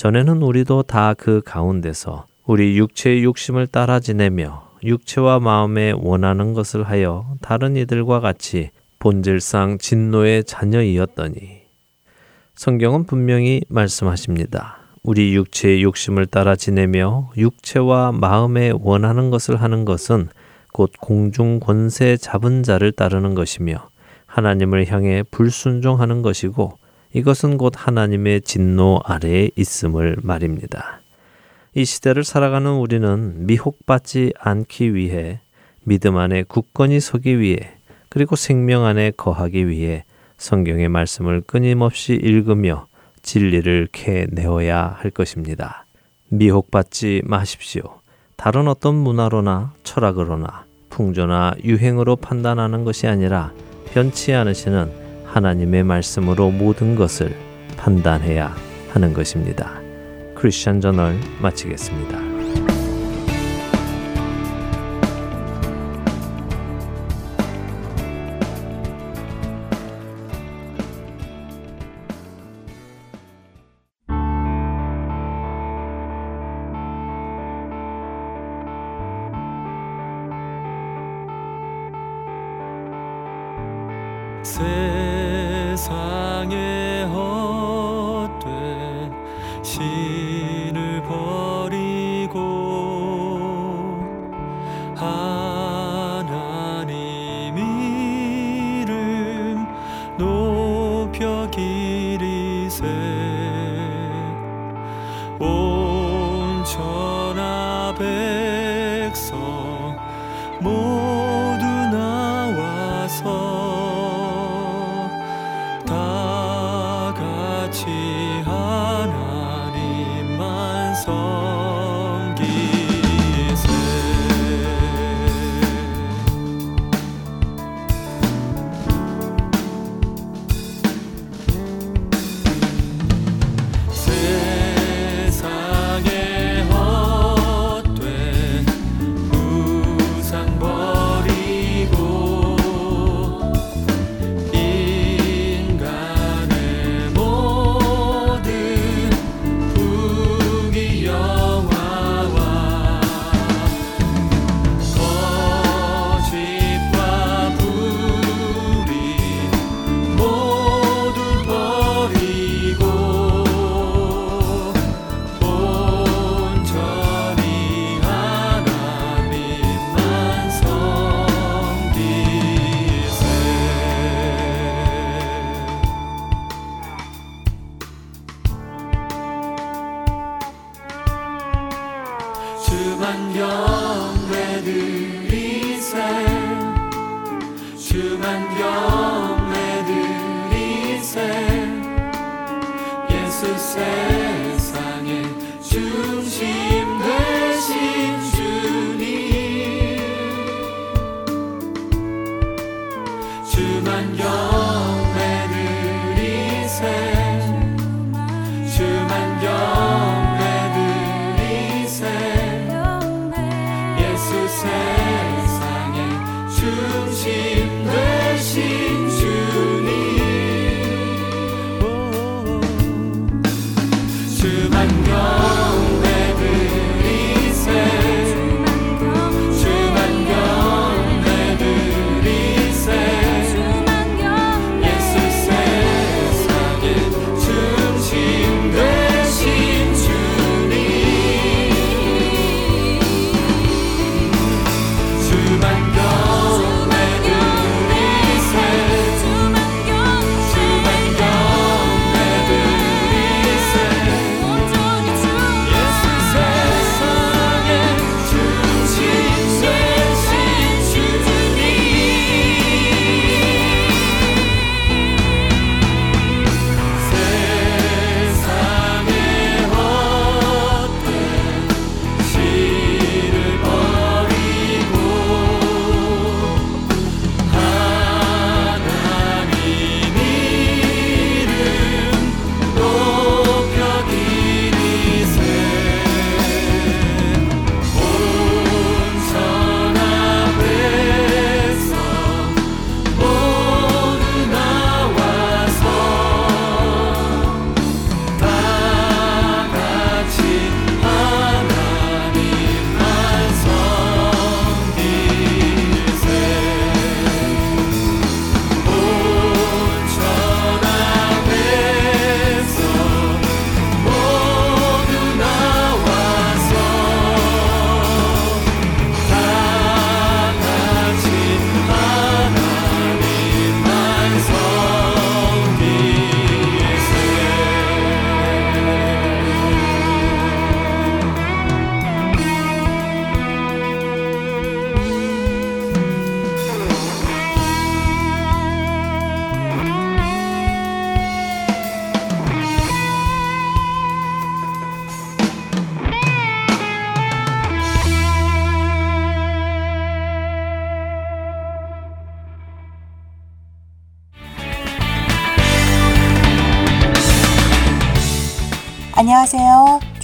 전에는 0.00 0.40
우리도 0.40 0.84
다 0.84 1.12
그 1.12 1.42
가운데서 1.44 2.24
우리 2.46 2.78
육체의 2.78 3.22
욕심을 3.22 3.66
따라 3.66 4.00
지내며 4.00 4.70
육체와 4.82 5.40
마음에 5.40 5.92
원하는 5.94 6.54
것을 6.54 6.84
하여 6.84 7.26
다른 7.42 7.76
이들과 7.76 8.20
같이 8.20 8.70
본질상 8.98 9.76
진노의 9.76 10.44
자녀이었더니 10.44 11.64
성경은 12.54 13.04
분명히 13.04 13.60
말씀하십니다. 13.68 14.78
우리 15.02 15.34
육체의 15.34 15.82
욕심을 15.82 16.24
따라 16.24 16.56
지내며 16.56 17.32
육체와 17.36 18.12
마음에 18.12 18.72
원하는 18.74 19.28
것을 19.28 19.60
하는 19.60 19.84
것은 19.84 20.30
곧 20.72 20.92
공중 20.98 21.60
권세 21.60 22.16
잡은 22.16 22.62
자를 22.62 22.90
따르는 22.92 23.34
것이며 23.34 23.90
하나님을 24.24 24.90
향해 24.90 25.22
불순종하는 25.30 26.22
것이고 26.22 26.79
이것은 27.12 27.58
곧 27.58 27.72
하나님의 27.76 28.42
진노 28.42 29.00
아래에 29.04 29.50
있음을 29.56 30.16
말입니다. 30.22 31.00
이 31.74 31.84
시대를 31.84 32.24
살아가는 32.24 32.70
우리는 32.72 33.46
미혹받지 33.46 34.32
않기 34.38 34.94
위해 34.94 35.40
믿음 35.84 36.16
안에 36.16 36.44
굳건히 36.44 37.00
서기 37.00 37.40
위해 37.40 37.58
그리고 38.08 38.36
생명 38.36 38.84
안에 38.84 39.12
거하기 39.16 39.68
위해 39.68 40.04
성경의 40.36 40.88
말씀을 40.88 41.42
끊임없이 41.46 42.14
읽으며 42.14 42.86
진리를 43.22 43.88
캐내어야 43.92 44.96
할 44.98 45.10
것입니다. 45.10 45.84
미혹받지 46.28 47.22
마십시오. 47.24 47.82
다른 48.36 48.68
어떤 48.68 48.94
문화로나 48.94 49.72
철학으로나 49.82 50.64
풍조나 50.88 51.54
유행으로 51.62 52.16
판단하는 52.16 52.84
것이 52.84 53.06
아니라 53.06 53.52
변치 53.92 54.32
않으시는 54.32 55.09
하나님의 55.32 55.84
말씀으로 55.84 56.50
모든 56.50 56.94
것을 56.94 57.34
판단해야 57.76 58.54
하는 58.90 59.12
것입니다. 59.12 59.80
크리스천 60.34 60.80
저널 60.80 61.16
마치겠습니다. 61.40 62.29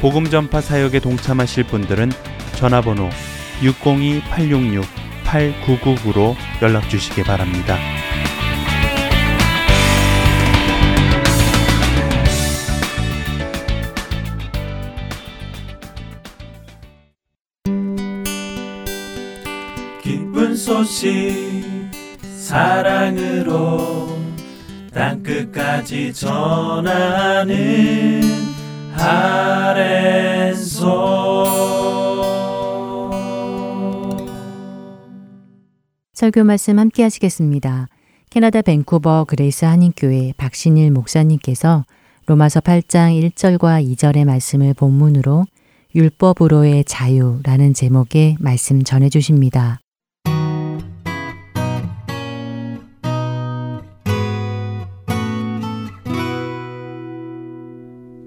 복음 0.00 0.28
전파 0.28 0.60
사역에 0.60 0.98
동참하실 1.00 1.64
분들은 1.64 2.12
전화번호 2.56 3.08
602-866-8999로 3.60 6.36
연락 6.62 6.88
주시기 6.88 7.22
바랍니다. 7.22 7.76
기쁜 20.02 20.54
소식 20.54 21.64
사랑으로 22.36 24.18
땅 24.92 25.22
끝까지 25.22 26.12
전하는 26.14 27.56
설교 36.12 36.44
말씀 36.44 36.78
함께 36.78 37.02
하시겠습니다. 37.02 37.88
캐나다 38.30 38.62
밴쿠버 38.62 39.26
그레이스 39.28 39.64
한인교회 39.64 40.32
박신일 40.36 40.90
목사님께서 40.90 41.84
로마서 42.26 42.60
8장 42.60 43.30
1절과 43.30 43.86
2절의 43.94 44.24
말씀을 44.24 44.74
본문으로 44.74 45.44
율법으로의 45.94 46.84
자유라는 46.84 47.74
제목의 47.74 48.36
말씀 48.40 48.82
전해 48.82 49.08
주십니다. 49.08 49.78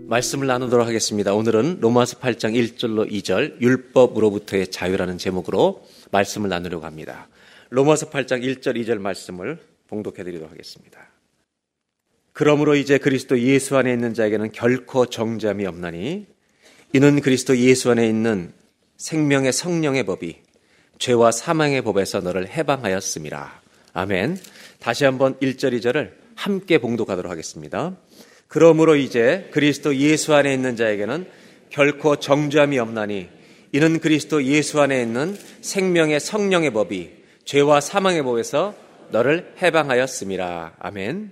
말씀을 0.10 0.48
나누도록 0.48 0.88
하겠습니다. 0.88 1.36
오늘은 1.36 1.82
로마서 1.82 2.18
8장 2.18 2.56
1절로 2.56 3.12
2절 3.12 3.62
율법으로부터의 3.62 4.72
자유라는 4.72 5.20
제목으로 5.20 5.88
말씀을 6.10 6.50
나누려고 6.50 6.86
합니다. 6.86 7.28
로마서 7.70 8.10
8장 8.10 8.44
1절 8.44 8.76
2절 8.84 8.98
말씀을 8.98 9.60
봉독해 9.88 10.24
드리도록 10.24 10.50
하겠습니다. 10.50 11.00
그러므로 12.34 12.76
이제 12.76 12.98
그리스도 12.98 13.40
예수 13.40 13.78
안에 13.78 13.94
있는 13.94 14.16
자에게는 14.16 14.52
결코 14.52 15.06
정죄함이 15.06 15.68
없나니 15.68 16.26
이는 16.94 17.22
그리스도 17.22 17.56
예수 17.58 17.92
안에 17.92 18.10
있는 18.10 18.52
생명의 18.98 19.54
성령의 19.54 20.08
법이 20.08 20.38
죄와 20.98 21.32
사망의 21.32 21.84
법에서 21.84 22.22
너를 22.22 22.50
해방하였습니다. 22.50 23.62
아멘. 23.94 24.38
다시 24.80 25.06
한번 25.06 25.38
1절, 25.38 25.80
2절을 25.80 26.14
함께 26.34 26.80
봉독하도록 26.80 27.32
하겠습니다. 27.32 27.96
그러므로 28.50 28.96
이제 28.96 29.48
그리스도 29.52 29.96
예수 29.96 30.34
안에 30.34 30.52
있는 30.52 30.76
자에게는 30.76 31.28
결코 31.70 32.16
정죄함이 32.16 32.80
없나니 32.80 33.30
이는 33.72 34.00
그리스도 34.00 34.44
예수 34.44 34.82
안에 34.82 35.02
있는 35.02 35.38
생명의 35.62 36.20
성령의 36.20 36.74
법이 36.74 37.12
죄와 37.46 37.80
사망의 37.80 38.24
법에서 38.24 38.74
너를 39.12 39.54
해방하였습니다. 39.62 40.74
아멘. 40.80 41.32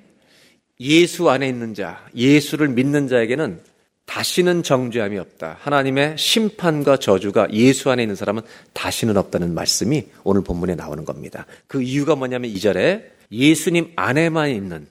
예수 0.80 1.30
안에 1.32 1.50
있는 1.50 1.74
자, 1.74 2.06
예수를 2.16 2.70
믿는 2.70 3.08
자에게는 3.08 3.62
다시는 4.06 4.62
정죄함이 4.62 5.18
없다. 5.18 5.58
하나님의 5.60 6.18
심판과 6.20 6.98
저주가 6.98 7.48
예수 7.52 7.90
안에 7.90 8.04
있는 8.04 8.16
사람은 8.16 8.44
다시는 8.74 9.18
없다는 9.18 9.56
말씀이 9.56 10.06
오늘 10.24 10.44
본문에 10.44 10.76
나오는 10.76 11.04
겁니다. 11.04 11.48
그 11.66 11.82
이유가 11.82 12.16
뭐냐면 12.16 12.52
이절에 12.52 13.12
예수님 13.32 13.94
안에만 13.96 14.52
있는 14.52 14.88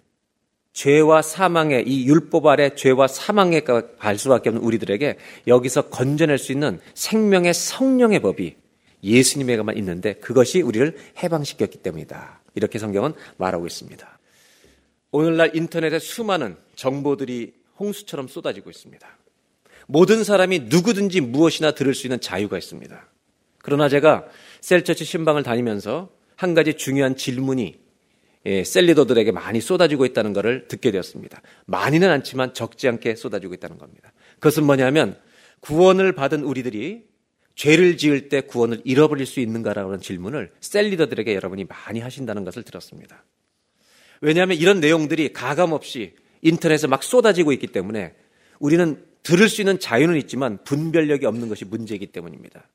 죄와 0.76 1.22
사망의 1.22 1.88
이 1.88 2.06
율법 2.06 2.46
아래 2.46 2.74
죄와 2.74 3.08
사망에 3.08 3.62
갈 3.62 4.18
수밖에 4.18 4.50
없는 4.50 4.62
우리들에게 4.62 5.16
여기서 5.46 5.88
건져낼 5.88 6.36
수 6.36 6.52
있는 6.52 6.80
생명의 6.92 7.54
성령의 7.54 8.20
법이 8.20 8.56
예수님에게만 9.02 9.78
있는데 9.78 10.12
그것이 10.16 10.60
우리를 10.60 10.94
해방시켰기 11.22 11.78
때문이다. 11.78 12.42
이렇게 12.54 12.78
성경은 12.78 13.14
말하고 13.38 13.66
있습니다. 13.66 14.18
오늘날 15.12 15.56
인터넷에 15.56 15.98
수많은 15.98 16.56
정보들이 16.74 17.54
홍수처럼 17.78 18.28
쏟아지고 18.28 18.68
있습니다. 18.68 19.08
모든 19.86 20.24
사람이 20.24 20.58
누구든지 20.68 21.22
무엇이나 21.22 21.70
들을 21.70 21.94
수 21.94 22.06
있는 22.06 22.20
자유가 22.20 22.58
있습니다. 22.58 23.08
그러나 23.62 23.88
제가 23.88 24.26
셀처치 24.60 25.06
신방을 25.06 25.42
다니면서 25.42 26.10
한 26.34 26.52
가지 26.52 26.74
중요한 26.74 27.16
질문이 27.16 27.85
예, 28.46 28.62
셀리더들에게 28.62 29.32
많이 29.32 29.60
쏟아지고 29.60 30.06
있다는 30.06 30.32
것을 30.32 30.68
듣게 30.68 30.92
되었습니다. 30.92 31.42
많이는 31.66 32.08
않지만 32.08 32.54
적지 32.54 32.86
않게 32.86 33.16
쏟아지고 33.16 33.54
있다는 33.54 33.76
겁니다. 33.76 34.12
그것은 34.34 34.64
뭐냐면 34.64 35.18
구원을 35.60 36.12
받은 36.12 36.44
우리들이 36.44 37.04
죄를 37.56 37.96
지을 37.96 38.28
때 38.28 38.42
구원을 38.42 38.82
잃어버릴 38.84 39.26
수 39.26 39.40
있는가라는 39.40 40.00
질문을 40.00 40.52
셀리더들에게 40.60 41.34
여러분이 41.34 41.64
많이 41.64 41.98
하신다는 41.98 42.44
것을 42.44 42.62
들었습니다. 42.62 43.24
왜냐하면 44.20 44.56
이런 44.56 44.78
내용들이 44.78 45.32
가감 45.32 45.72
없이 45.72 46.14
인터넷에 46.42 46.86
막 46.86 47.02
쏟아지고 47.02 47.52
있기 47.52 47.66
때문에 47.66 48.14
우리는 48.60 49.04
들을 49.24 49.48
수 49.48 49.60
있는 49.60 49.80
자유는 49.80 50.16
있지만 50.18 50.62
분별력이 50.62 51.26
없는 51.26 51.48
것이 51.48 51.64
문제이기 51.64 52.06
때문입니다. 52.06 52.68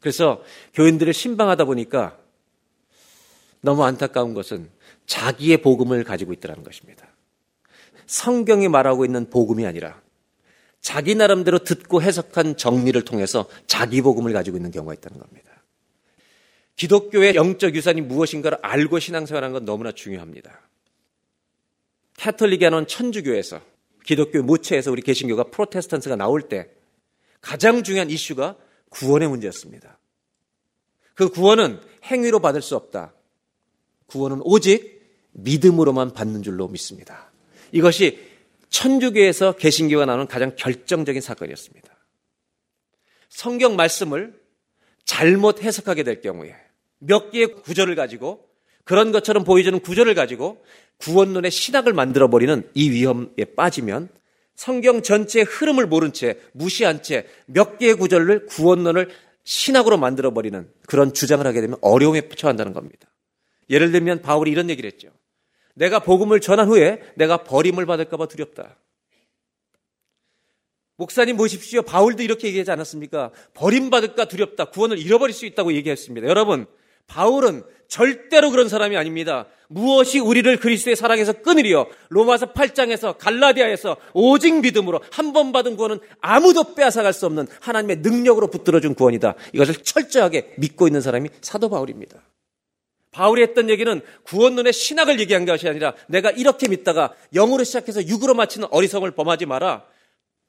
그래서 0.00 0.42
교인들을 0.74 1.14
신방하다 1.14 1.64
보니까 1.64 2.18
너무 3.62 3.84
안타까운 3.84 4.34
것은 4.34 4.68
자기의 5.08 5.62
복음을 5.62 6.04
가지고 6.04 6.32
있더라는 6.34 6.62
것입니다. 6.62 7.08
성경이 8.06 8.68
말하고 8.68 9.04
있는 9.04 9.28
복음이 9.28 9.66
아니라 9.66 10.00
자기 10.80 11.14
나름대로 11.14 11.58
듣고 11.58 12.00
해석한 12.00 12.56
정리를 12.56 13.02
통해서 13.04 13.48
자기 13.66 14.00
복음을 14.00 14.32
가지고 14.32 14.58
있는 14.58 14.70
경우가 14.70 14.94
있다는 14.94 15.18
겁니다. 15.18 15.50
기독교의 16.76 17.34
영적 17.34 17.74
유산이 17.74 18.02
무엇인가를 18.02 18.58
알고 18.62 19.00
신앙생활하는 19.00 19.52
건 19.52 19.64
너무나 19.64 19.90
중요합니다. 19.90 20.60
캐톨릭이라는 22.18 22.86
천주교에서 22.86 23.60
기독교 24.04 24.42
모체에서 24.42 24.92
우리 24.92 25.02
개신교가 25.02 25.44
프로테스탄트가 25.44 26.16
나올 26.16 26.42
때 26.42 26.70
가장 27.40 27.82
중요한 27.82 28.10
이슈가 28.10 28.56
구원의 28.90 29.28
문제였습니다. 29.28 29.98
그 31.14 31.30
구원은 31.30 31.80
행위로 32.04 32.40
받을 32.40 32.62
수 32.62 32.76
없다. 32.76 33.12
구원은 34.06 34.40
오직 34.44 34.97
믿음으로만 35.38 36.12
받는 36.12 36.42
줄로 36.42 36.68
믿습니다. 36.68 37.30
이것이 37.72 38.18
천주교에서 38.70 39.52
개신교가 39.52 40.04
나오는 40.06 40.26
가장 40.26 40.54
결정적인 40.56 41.20
사건이었습니다. 41.20 41.88
성경 43.28 43.76
말씀을 43.76 44.38
잘못 45.04 45.62
해석하게 45.62 46.02
될 46.02 46.20
경우에 46.20 46.54
몇 46.98 47.30
개의 47.30 47.54
구절을 47.62 47.94
가지고 47.94 48.46
그런 48.84 49.12
것처럼 49.12 49.44
보여주는 49.44 49.78
구절을 49.80 50.14
가지고 50.14 50.64
구원론의 50.98 51.50
신학을 51.50 51.92
만들어버리는 51.92 52.70
이 52.74 52.90
위험에 52.90 53.44
빠지면 53.56 54.08
성경 54.54 55.02
전체의 55.02 55.44
흐름을 55.44 55.86
모른 55.86 56.12
채 56.12 56.40
무시한 56.52 57.02
채 57.02 57.26
몇 57.46 57.78
개의 57.78 57.94
구절을 57.94 58.46
구원론을 58.46 59.08
신학으로 59.44 59.96
만들어버리는 59.98 60.68
그런 60.86 61.14
주장을 61.14 61.46
하게 61.46 61.60
되면 61.60 61.78
어려움에 61.80 62.28
처한다는 62.28 62.72
겁니다. 62.72 63.08
예를 63.70 63.92
들면 63.92 64.20
바울이 64.22 64.50
이런 64.50 64.68
얘기를 64.68 64.90
했죠. 64.90 65.08
내가 65.78 66.00
복음을 66.00 66.40
전한 66.40 66.68
후에 66.68 67.00
내가 67.14 67.44
버림을 67.44 67.86
받을까봐 67.86 68.26
두렵다. 68.26 68.76
목사님 70.96 71.36
모십시오. 71.36 71.82
바울도 71.82 72.24
이렇게 72.24 72.48
얘기하지 72.48 72.72
않았습니까? 72.72 73.30
버림받을까 73.54 74.24
두렵다. 74.26 74.66
구원을 74.66 74.98
잃어버릴 74.98 75.32
수 75.32 75.46
있다고 75.46 75.72
얘기했습니다. 75.74 76.26
여러분, 76.26 76.66
바울은 77.06 77.62
절대로 77.86 78.50
그런 78.50 78.68
사람이 78.68 78.96
아닙니다. 78.96 79.46
무엇이 79.68 80.18
우리를 80.18 80.56
그리스도의 80.58 80.96
사랑에서 80.96 81.34
끊으리요? 81.34 81.86
로마서 82.08 82.52
8장에서 82.52 83.16
갈라디아에서 83.16 83.96
오직 84.12 84.60
믿음으로 84.60 85.00
한 85.12 85.32
번 85.32 85.52
받은 85.52 85.76
구원은 85.76 86.00
아무도 86.20 86.74
빼앗아갈 86.74 87.12
수 87.12 87.26
없는 87.26 87.46
하나님의 87.60 87.98
능력으로 87.98 88.48
붙들어준 88.48 88.94
구원이다. 88.94 89.34
이것을 89.52 89.76
철저하게 89.76 90.54
믿고 90.58 90.88
있는 90.88 91.00
사람이 91.00 91.28
사도 91.40 91.68
바울입니다. 91.68 92.18
바울이 93.18 93.42
했던 93.42 93.68
얘기는 93.68 94.00
구원론의 94.22 94.72
신학을 94.72 95.18
얘기한 95.18 95.44
것이 95.44 95.68
아니라 95.68 95.92
내가 96.06 96.30
이렇게 96.30 96.68
믿다가 96.68 97.14
영으로 97.34 97.64
시작해서 97.64 98.06
육으로 98.06 98.34
마치는 98.34 98.68
어리석음을 98.70 99.10
범하지 99.10 99.44
마라. 99.46 99.84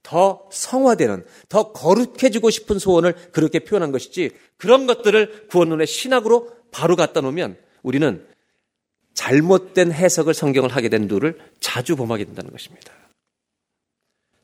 더 0.03 0.47
성화되는, 0.51 1.25
더 1.49 1.71
거룩해지고 1.71 2.51
싶은 2.51 2.77
소원을 2.77 3.31
그렇게 3.31 3.59
표현한 3.59 3.91
것이지 3.91 4.29
그런 4.57 4.85
것들을 4.85 5.47
구원론의 5.47 5.87
신학으로 5.87 6.55
바로 6.69 6.95
갖다 6.95 7.21
놓으면 7.21 7.57
우리는 7.81 8.23
잘못된 9.15 9.91
해석을 9.91 10.35
성경을 10.35 10.69
하게 10.69 10.89
된 10.89 11.07
누를 11.07 11.39
자주 11.59 11.95
범하게 11.95 12.25
된다는 12.25 12.51
것입니다. 12.51 12.93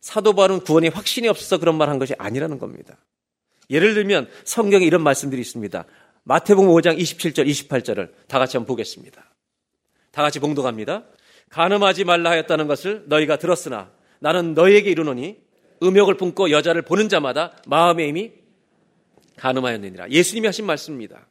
사도 0.02 0.34
바울은 0.34 0.62
구원이 0.62 0.88
확신이 0.88 1.28
없어서 1.28 1.60
그런 1.60 1.78
말 1.78 1.90
한 1.90 2.00
것이 2.00 2.16
아니라는 2.18 2.58
겁니다. 2.58 2.98
예를 3.70 3.94
들면 3.94 4.30
성경에 4.46 4.84
이런 4.84 5.04
말씀들이 5.04 5.42
있습니다. 5.42 5.86
마태복음 6.26 6.70
5장 6.70 6.98
27절, 6.98 7.48
28절을 7.48 8.12
다 8.28 8.40
같이 8.40 8.58
한번 8.58 8.68
보겠습니다. 8.68 9.24
다 10.12 10.22
같이 10.24 10.40
봉독합니다. 10.40 11.04
가늠하지 11.50 12.04
말라 12.04 12.32
하였다는 12.32 12.68
것을 12.68 13.04
너희가 13.08 13.38
들었으나 13.38 13.92
나는 14.20 14.56
너희에게 14.56 14.90
이르노니 14.90 15.38
음욕을 15.84 16.18
품고 16.18 16.50
여자를 16.50 16.82
보는 16.82 17.10
자마다 17.10 17.56
마음의 17.68 18.08
힘이 18.08 18.32
가늠하였느니라. 19.38 20.10
예수님이 20.10 20.48
하신 20.48 20.66
말씀입니다. 20.66 21.28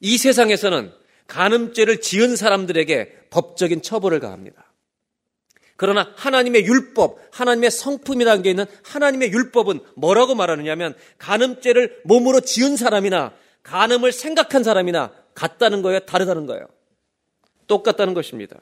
이 0.00 0.18
세상에서는 0.18 0.92
가늠죄를 1.28 2.00
지은 2.00 2.34
사람들에게 2.34 3.28
법적인 3.30 3.82
처벌을 3.82 4.18
가합니다. 4.18 4.72
그러나 5.76 6.12
하나님의 6.16 6.64
율법, 6.64 7.18
하나님의 7.30 7.70
성품이 7.70 8.24
담겨 8.24 8.50
있는 8.50 8.66
하나님의 8.82 9.30
율법은 9.32 9.80
뭐라고 9.94 10.34
말하느냐면 10.34 10.94
가늠죄를 11.18 12.00
몸으로 12.04 12.40
지은 12.40 12.76
사람이나 12.76 13.32
간음을 13.62 14.12
생각한 14.12 14.62
사람이나 14.64 15.12
같다는 15.34 15.82
거예요? 15.82 16.00
다르다는 16.00 16.46
거예요? 16.46 16.66
똑같다는 17.66 18.14
것입니다. 18.14 18.58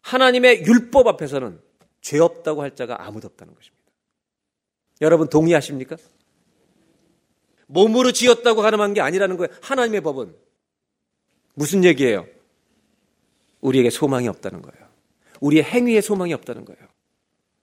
하나님의 0.00 0.64
율법 0.64 1.06
앞에서는 1.06 1.60
죄 2.00 2.18
없다고 2.18 2.62
할 2.62 2.74
자가 2.74 3.06
아무도 3.06 3.26
없다는 3.28 3.54
것입니다. 3.54 3.84
여러분 5.00 5.28
동의하십니까? 5.28 5.96
몸으로 7.66 8.12
지었다고 8.12 8.62
가늠한 8.62 8.94
게 8.94 9.00
아니라는 9.00 9.36
거예요. 9.36 9.52
하나님의 9.62 10.00
법은 10.00 10.34
무슨 11.54 11.84
얘기예요? 11.84 12.26
우리에게 13.60 13.90
소망이 13.90 14.28
없다는 14.28 14.62
거예요. 14.62 14.88
우리의 15.40 15.62
행위에 15.64 16.00
소망이 16.00 16.32
없다는 16.32 16.64
거예요. 16.64 16.80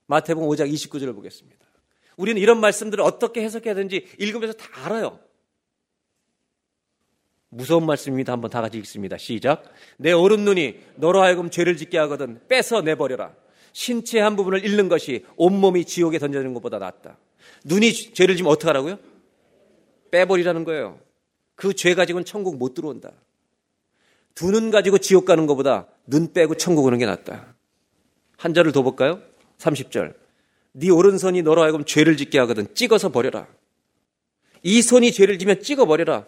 마태복음 0.06 0.48
5장 0.48 0.72
29절을 0.72 1.14
보겠습니다. 1.14 1.66
우리는 2.16 2.40
이런 2.40 2.60
말씀들을 2.60 3.02
어떻게 3.02 3.42
해석해야 3.42 3.74
되는지 3.74 4.06
읽으면서 4.18 4.56
다 4.56 4.68
알아요. 4.84 5.18
무서운 7.48 7.86
말씀입니다. 7.86 8.32
한번 8.32 8.50
다 8.50 8.60
같이 8.60 8.78
읽습니다. 8.78 9.16
시작. 9.16 9.64
내 9.98 10.12
오른 10.12 10.44
눈이 10.44 10.80
너로 10.96 11.22
하여금 11.22 11.50
죄를 11.50 11.76
짓게 11.76 11.98
하거든 11.98 12.40
빼서 12.48 12.82
내버려라. 12.82 13.34
신체 13.72 14.20
한 14.20 14.36
부분을 14.36 14.64
잃는 14.64 14.88
것이 14.88 15.24
온몸이 15.36 15.84
지옥에 15.84 16.18
던져지는 16.18 16.54
것보다 16.54 16.78
낫다. 16.78 17.18
눈이 17.64 17.92
죄를 18.14 18.36
지면 18.36 18.50
어떻게 18.52 18.66
하라고요? 18.68 18.98
빼버리라는 20.10 20.64
거예요. 20.64 20.98
그 21.54 21.72
죄 21.74 21.94
가지고는 21.94 22.24
천국 22.24 22.56
못 22.58 22.74
들어온다. 22.74 23.12
두 24.34 24.50
눈 24.50 24.70
가지고 24.70 24.98
지옥 24.98 25.24
가는 25.24 25.46
것보다 25.46 25.86
눈 26.06 26.32
빼고 26.32 26.56
천국 26.56 26.84
오는 26.84 26.98
게 26.98 27.06
낫다. 27.06 27.54
한 28.36 28.52
절을 28.54 28.72
더 28.72 28.82
볼까요? 28.82 29.20
30절. 29.58 30.14
네 30.72 30.90
오른손이 30.90 31.40
너로 31.42 31.62
하여금 31.62 31.84
죄를 31.84 32.16
짓게 32.18 32.38
하거든 32.40 32.66
찍어서 32.74 33.10
버려라. 33.10 33.46
이 34.62 34.82
손이 34.82 35.12
죄를 35.12 35.38
지면 35.38 35.62
찍어 35.62 35.86
버려라. 35.86 36.26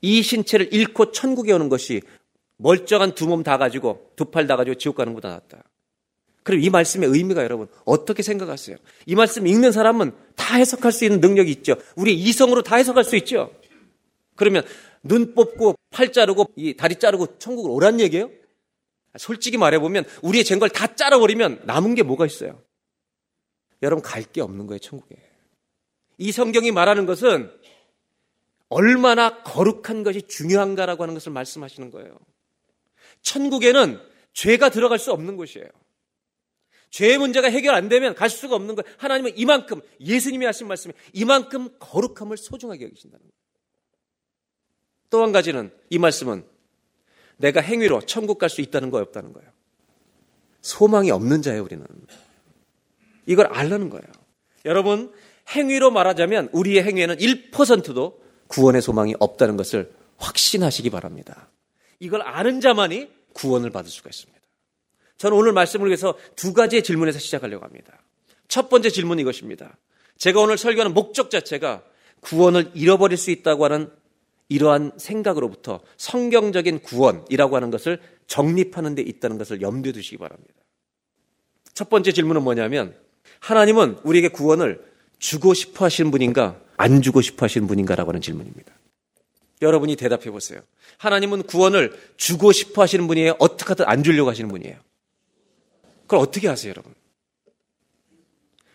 이 0.00 0.22
신체를 0.22 0.72
잃고 0.72 1.12
천국에 1.12 1.52
오는 1.52 1.68
것이 1.68 2.02
멀쩡한 2.58 3.14
두 3.14 3.26
몸 3.26 3.42
다 3.42 3.58
가지고 3.58 4.10
두 4.16 4.30
팔 4.30 4.46
다 4.46 4.56
가지고 4.56 4.74
지옥 4.76 4.96
가는 4.96 5.12
것보다 5.14 5.30
낫다. 5.34 5.62
그럼 6.42 6.60
이 6.62 6.70
말씀의 6.70 7.08
의미가 7.10 7.42
여러분 7.44 7.68
어떻게 7.84 8.22
생각하세요? 8.22 8.76
이 9.06 9.14
말씀 9.14 9.46
읽는 9.46 9.70
사람은 9.72 10.12
다 10.34 10.56
해석할 10.56 10.92
수 10.92 11.04
있는 11.04 11.20
능력이 11.20 11.50
있죠. 11.52 11.74
우리 11.94 12.14
이성으로 12.14 12.62
다 12.62 12.76
해석할 12.76 13.04
수 13.04 13.16
있죠. 13.16 13.52
그러면 14.34 14.64
눈 15.02 15.34
뽑고 15.34 15.74
팔 15.90 16.10
자르고 16.12 16.46
이 16.56 16.74
다리 16.74 16.96
자르고 16.96 17.38
천국을 17.38 17.70
오란 17.70 18.00
얘기예요? 18.00 18.30
솔직히 19.18 19.56
말해보면 19.58 20.04
우리의 20.22 20.44
쟁 20.44 20.58
걸 20.58 20.68
다 20.70 20.94
잘라버리면 20.94 21.62
남은 21.64 21.94
게 21.94 22.02
뭐가 22.02 22.24
있어요? 22.26 22.62
여러분 23.82 24.02
갈 24.02 24.24
게 24.24 24.40
없는 24.40 24.66
거예요, 24.66 24.78
천국에. 24.78 25.16
이 26.18 26.32
성경이 26.32 26.72
말하는 26.72 27.06
것은 27.06 27.50
얼마나 28.68 29.42
거룩한 29.42 30.02
것이 30.02 30.22
중요한가라고 30.22 31.02
하는 31.02 31.14
것을 31.14 31.32
말씀하시는 31.32 31.90
거예요. 31.90 32.18
천국에는 33.22 34.00
죄가 34.32 34.68
들어갈 34.70 34.98
수 34.98 35.12
없는 35.12 35.36
곳이에요. 35.36 35.66
죄의 36.90 37.18
문제가 37.18 37.48
해결 37.50 37.74
안 37.74 37.88
되면 37.88 38.14
갈 38.14 38.30
수가 38.30 38.54
없는 38.56 38.74
거예요. 38.74 38.94
하나님은 38.98 39.32
이만큼 39.36 39.80
예수님이 40.00 40.46
하신 40.46 40.68
말씀에 40.68 40.94
이만큼 41.12 41.68
거룩함을 41.78 42.36
소중하게 42.36 42.84
여기신다는 42.86 43.20
거예요. 43.20 43.32
또 45.10 45.22
한 45.22 45.32
가지는 45.32 45.70
이 45.90 45.98
말씀은 45.98 46.44
내가 47.38 47.60
행위로 47.60 48.02
천국 48.02 48.38
갈 48.38 48.50
수 48.50 48.60
있다는 48.60 48.90
거 48.90 48.98
없다는 48.98 49.32
거예요. 49.32 49.50
소망이 50.60 51.10
없는 51.10 51.40
자예요, 51.42 51.62
우리는. 51.62 51.86
이걸 53.26 53.46
알라는 53.46 53.90
거예요. 53.90 54.06
여러분, 54.64 55.12
행위로 55.50 55.90
말하자면 55.90 56.50
우리의 56.52 56.82
행위에는 56.82 57.16
1%도 57.16 58.22
구원의 58.48 58.82
소망이 58.82 59.14
없다는 59.18 59.56
것을 59.56 59.92
확신하시기 60.16 60.90
바랍니다. 60.90 61.48
이걸 62.00 62.22
아는 62.22 62.60
자만이 62.60 63.10
구원을 63.32 63.70
받을 63.70 63.90
수가 63.90 64.10
있습니다. 64.10 64.38
저는 65.16 65.36
오늘 65.36 65.52
말씀을 65.52 65.86
위해서 65.86 66.16
두 66.36 66.52
가지의 66.52 66.82
질문에서 66.82 67.18
시작하려고 67.18 67.64
합니다. 67.64 68.00
첫 68.46 68.68
번째 68.68 68.90
질문은 68.90 69.20
이것입니다. 69.22 69.76
제가 70.16 70.40
오늘 70.40 70.58
설교하는 70.58 70.94
목적 70.94 71.30
자체가 71.30 71.82
구원을 72.20 72.72
잃어버릴 72.74 73.16
수 73.16 73.30
있다고 73.30 73.64
하는 73.64 73.90
이러한 74.48 74.92
생각으로부터 74.96 75.80
성경적인 75.96 76.80
구원이라고 76.80 77.56
하는 77.56 77.70
것을 77.70 78.00
정립하는 78.26 78.94
데 78.94 79.02
있다는 79.02 79.38
것을 79.38 79.60
염두에 79.60 79.92
두시기 79.92 80.16
바랍니다. 80.16 80.54
첫 81.74 81.90
번째 81.90 82.12
질문은 82.12 82.42
뭐냐면 82.42 82.96
하나님은 83.40 83.98
우리에게 84.04 84.28
구원을 84.28 84.82
주고 85.18 85.54
싶어 85.54 85.84
하시는 85.84 86.10
분인가 86.10 86.60
안 86.76 87.02
주고 87.02 87.20
싶어 87.20 87.44
하시는 87.44 87.66
분인가라고 87.66 88.10
하는 88.10 88.20
질문입니다. 88.20 88.72
여러분이 89.60 89.96
대답해 89.96 90.30
보세요. 90.30 90.60
하나님은 90.98 91.42
구원을 91.42 91.98
주고 92.16 92.52
싶어 92.52 92.82
하시는 92.82 93.06
분이에요? 93.06 93.36
어떻게 93.38 93.68
하든 93.68 93.86
안 93.88 94.04
주려고 94.04 94.30
하시는 94.30 94.48
분이에요? 94.48 94.76
그걸 96.02 96.20
어떻게 96.20 96.48
하세요, 96.48 96.70
여러분? 96.70 96.94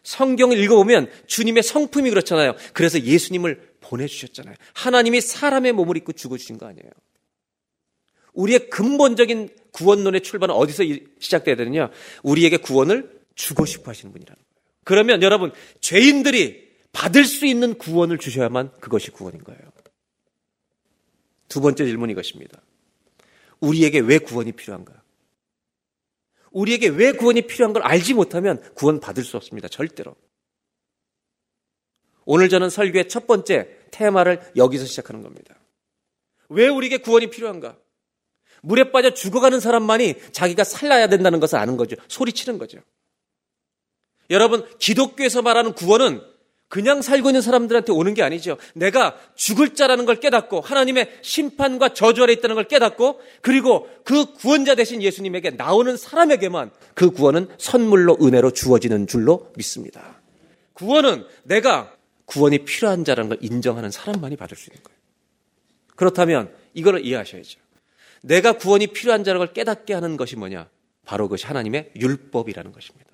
성경을 0.03 0.57
읽어보면 0.57 1.09
주님의 1.27 1.63
성품이 1.63 2.09
그렇잖아요. 2.09 2.55
그래서 2.73 2.99
예수님을 2.99 3.75
보내주셨잖아요. 3.79 4.55
하나님이 4.73 5.21
사람의 5.21 5.71
몸을 5.73 5.95
입고 5.97 6.11
죽어주신 6.11 6.57
거 6.57 6.67
아니에요. 6.67 6.91
우리의 8.33 8.69
근본적인 8.69 9.49
구원론의 9.71 10.21
출발은 10.21 10.53
어디서 10.53 10.83
시작돼야 11.19 11.55
되느냐? 11.55 11.89
우리에게 12.23 12.57
구원을 12.57 13.21
주고 13.35 13.65
싶어 13.65 13.91
하시는 13.91 14.11
분이라는. 14.11 14.42
그러면 14.83 15.21
여러분, 15.23 15.51
죄인들이 15.81 16.71
받을 16.91 17.25
수 17.25 17.45
있는 17.45 17.75
구원을 17.75 18.17
주셔야만 18.17 18.71
그것이 18.79 19.11
구원인 19.11 19.43
거예요. 19.43 19.61
두 21.47 21.61
번째 21.61 21.85
질문이 21.85 22.13
이것입니다. 22.13 22.61
우리에게 23.59 23.99
왜 23.99 24.17
구원이 24.17 24.53
필요한가? 24.53 25.01
우리에게 26.51 26.87
왜 26.89 27.11
구원이 27.11 27.43
필요한 27.43 27.73
걸 27.73 27.83
알지 27.83 28.13
못하면 28.13 28.61
구원 28.75 28.99
받을 28.99 29.23
수 29.23 29.37
없습니다. 29.37 29.67
절대로. 29.67 30.15
오늘 32.25 32.49
저는 32.49 32.69
설교의 32.69 33.09
첫 33.09 33.27
번째 33.27 33.69
테마를 33.91 34.51
여기서 34.55 34.85
시작하는 34.85 35.21
겁니다. 35.21 35.55
왜 36.49 36.67
우리에게 36.67 36.97
구원이 36.97 37.29
필요한가? 37.29 37.77
물에 38.61 38.91
빠져 38.91 39.13
죽어가는 39.13 39.59
사람만이 39.59 40.31
자기가 40.31 40.63
살라야 40.63 41.07
된다는 41.07 41.39
것을 41.39 41.57
아는 41.57 41.75
거죠. 41.75 41.95
소리치는 42.07 42.57
거죠. 42.57 42.79
여러분, 44.29 44.65
기독교에서 44.79 45.41
말하는 45.41 45.73
구원은 45.73 46.21
그냥 46.73 47.03
살고 47.03 47.29
있는 47.29 47.41
사람들한테 47.41 47.91
오는 47.91 48.15
게 48.15 48.23
아니죠. 48.23 48.57
내가 48.73 49.15
죽을 49.35 49.75
자라는 49.75 50.05
걸 50.05 50.15
깨닫고 50.15 50.61
하나님의 50.61 51.19
심판과 51.21 51.93
저주 51.93 52.23
아래 52.23 52.33
있다는 52.33 52.55
걸 52.55 52.63
깨닫고 52.63 53.21
그리고 53.41 53.87
그 54.03 54.33
구원자 54.33 54.73
대신 54.73 55.03
예수님에게 55.03 55.51
나오는 55.51 55.95
사람에게만 55.95 56.71
그 56.95 57.11
구원은 57.11 57.49
선물로 57.59 58.17
은혜로 58.19 58.53
주어지는 58.53 59.05
줄로 59.05 59.51
믿습니다. 59.55 60.19
구원은 60.73 61.27
내가 61.43 61.93
구원이 62.25 62.65
필요한 62.65 63.03
자라는 63.05 63.29
걸 63.29 63.37
인정하는 63.41 63.91
사람만이 63.91 64.35
받을 64.35 64.57
수 64.57 64.71
있는 64.71 64.81
거예요. 64.81 64.97
그렇다면 65.95 66.51
이거를 66.73 67.05
이해하셔야죠. 67.05 67.59
내가 68.23 68.53
구원이 68.53 68.87
필요한 68.87 69.23
자라는 69.23 69.45
걸 69.45 69.53
깨닫게 69.53 69.93
하는 69.93 70.17
것이 70.17 70.37
뭐냐? 70.37 70.67
바로 71.05 71.27
그것이 71.27 71.45
하나님의 71.45 71.91
율법이라는 71.95 72.71
것입니다. 72.71 73.12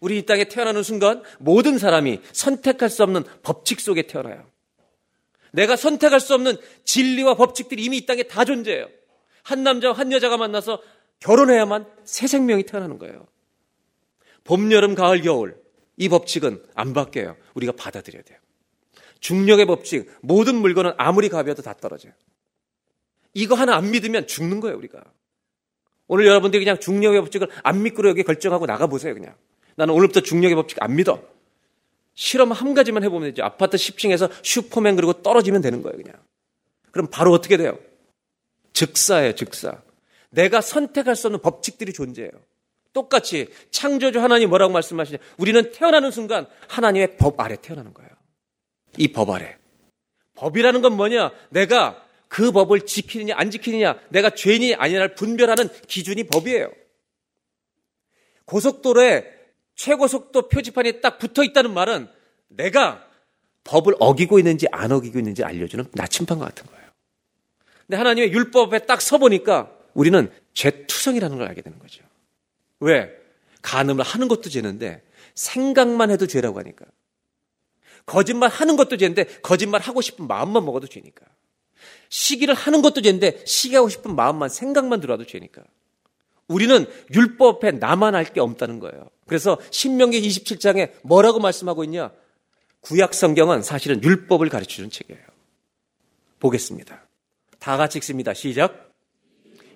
우리 0.00 0.18
이 0.18 0.26
땅에 0.26 0.44
태어나는 0.44 0.82
순간 0.82 1.22
모든 1.38 1.78
사람이 1.78 2.20
선택할 2.32 2.88
수 2.88 3.02
없는 3.02 3.24
법칙 3.42 3.80
속에 3.80 4.02
태어나요. 4.02 4.50
내가 5.52 5.76
선택할 5.76 6.20
수 6.20 6.34
없는 6.34 6.56
진리와 6.84 7.34
법칙들이 7.34 7.84
이미 7.84 7.98
이 7.98 8.06
땅에 8.06 8.22
다 8.22 8.44
존재해요. 8.44 8.88
한 9.42 9.62
남자와 9.62 9.94
한 9.94 10.12
여자가 10.12 10.36
만나서 10.36 10.80
결혼해야만 11.20 11.86
새 12.04 12.26
생명이 12.26 12.64
태어나는 12.64 12.98
거예요. 12.98 13.26
봄, 14.44 14.72
여름, 14.72 14.94
가을, 14.94 15.20
겨울. 15.20 15.60
이 15.96 16.08
법칙은 16.08 16.64
안 16.74 16.94
바뀌어요. 16.94 17.36
우리가 17.54 17.72
받아들여야 17.72 18.22
돼요. 18.22 18.38
중력의 19.20 19.66
법칙, 19.66 20.10
모든 20.22 20.54
물건은 20.54 20.92
아무리 20.96 21.28
가벼워도 21.28 21.60
다 21.62 21.74
떨어져요. 21.74 22.12
이거 23.34 23.54
하나 23.54 23.76
안 23.76 23.90
믿으면 23.90 24.26
죽는 24.26 24.60
거예요, 24.60 24.78
우리가. 24.78 25.04
오늘 26.06 26.26
여러분들이 26.26 26.64
그냥 26.64 26.80
중력의 26.80 27.20
법칙을 27.20 27.48
안 27.62 27.82
믿고 27.82 28.08
여기 28.08 28.22
결정하고 28.22 28.64
나가보세요, 28.64 29.12
그냥. 29.12 29.36
나는 29.76 29.94
오늘부터 29.94 30.20
중력의 30.20 30.54
법칙 30.56 30.82
안 30.82 30.96
믿어. 30.96 31.22
실험 32.14 32.52
한 32.52 32.74
가지만 32.74 33.02
해보면 33.04 33.30
되죠. 33.30 33.44
아파트 33.44 33.76
10층에서 33.76 34.30
슈퍼맨 34.42 34.96
그리고 34.96 35.12
떨어지면 35.22 35.62
되는 35.62 35.82
거예요, 35.82 35.96
그냥. 35.96 36.16
그럼 36.90 37.08
바로 37.10 37.32
어떻게 37.32 37.56
돼요? 37.56 37.78
즉사예요, 38.72 39.34
즉사. 39.34 39.80
내가 40.30 40.60
선택할 40.60 41.16
수 41.16 41.28
없는 41.28 41.40
법칙들이 41.40 41.92
존재해요. 41.92 42.30
똑같이 42.92 43.48
창조주 43.70 44.20
하나님 44.20 44.48
뭐라고 44.48 44.72
말씀하시냐? 44.72 45.18
우리는 45.38 45.70
태어나는 45.72 46.10
순간 46.10 46.46
하나님의 46.68 47.16
법 47.16 47.38
아래 47.40 47.56
태어나는 47.60 47.94
거예요. 47.94 48.10
이 48.98 49.12
법 49.12 49.30
아래. 49.30 49.56
법이라는 50.34 50.82
건 50.82 50.96
뭐냐? 50.96 51.32
내가 51.50 52.04
그 52.28 52.50
법을 52.52 52.86
지키느냐 52.86 53.34
안 53.36 53.50
지키느냐, 53.50 53.98
내가 54.08 54.30
죄인이 54.30 54.74
아니냐를 54.74 55.14
분별하는 55.14 55.68
기준이 55.86 56.24
법이에요. 56.24 56.70
고속도로에 58.46 59.39
최고 59.80 60.08
속도 60.08 60.46
표지판이 60.46 61.00
딱 61.00 61.18
붙어 61.18 61.42
있다는 61.42 61.72
말은 61.72 62.06
내가 62.48 63.02
법을 63.64 63.94
어기고 63.98 64.38
있는지 64.38 64.66
안 64.72 64.92
어기고 64.92 65.18
있는지 65.18 65.42
알려주는 65.42 65.86
나침반과 65.92 66.44
같은 66.44 66.66
거예요. 66.66 66.84
근데 67.86 67.96
하나님의 67.96 68.30
율법에 68.30 68.80
딱 68.80 69.00
서보니까 69.00 69.72
우리는 69.94 70.30
죄투성이라는 70.52 71.38
걸 71.38 71.48
알게 71.48 71.62
되는 71.62 71.78
거죠. 71.78 72.04
왜? 72.80 73.10
간음을 73.62 74.04
하는 74.04 74.28
것도 74.28 74.50
죄는데 74.50 75.02
생각만 75.34 76.10
해도 76.10 76.26
죄라고 76.26 76.58
하니까. 76.58 76.84
거짓말 78.04 78.50
하는 78.50 78.76
것도 78.76 78.98
죄인데 78.98 79.24
거짓말 79.40 79.80
하고 79.80 80.02
싶은 80.02 80.26
마음만 80.26 80.62
먹어도 80.62 80.88
죄니까. 80.88 81.24
시기를 82.10 82.52
하는 82.52 82.82
것도 82.82 83.00
죄인데 83.00 83.42
시기하고 83.46 83.88
싶은 83.88 84.14
마음만 84.14 84.50
생각만 84.50 85.00
들어도 85.00 85.24
죄니까. 85.24 85.62
우리는 86.50 86.84
율법에 87.14 87.72
나만 87.72 88.14
할 88.14 88.30
게 88.32 88.40
없다는 88.40 88.80
거예요. 88.80 89.08
그래서 89.26 89.58
신명기 89.70 90.20
27장에 90.20 90.92
뭐라고 91.02 91.38
말씀하고 91.38 91.84
있냐? 91.84 92.10
구약 92.80 93.14
성경은 93.14 93.62
사실은 93.62 94.02
율법을 94.02 94.48
가르쳐 94.48 94.76
주는 94.76 94.90
책이에요. 94.90 95.20
보겠습니다. 96.40 97.06
다 97.58 97.76
같이 97.76 97.98
읽습니다. 97.98 98.34
시작. 98.34 98.90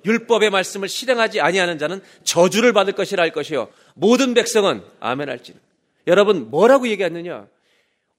율법의 0.05 0.51
말씀을 0.51 0.89
실행하지 0.89 1.41
아니하는 1.41 1.79
자는 1.79 2.01
저주를 2.25 2.73
받을 2.73 2.93
것이라 2.93 3.23
할 3.23 3.33
것이요. 3.33 3.69
모든 3.95 4.35
백성은 4.35 4.83
아멘 5.01 5.29
할지는. 5.29 5.61
여러분 6.07 6.51
뭐라고 6.51 6.89
얘기했느냐? 6.89 7.47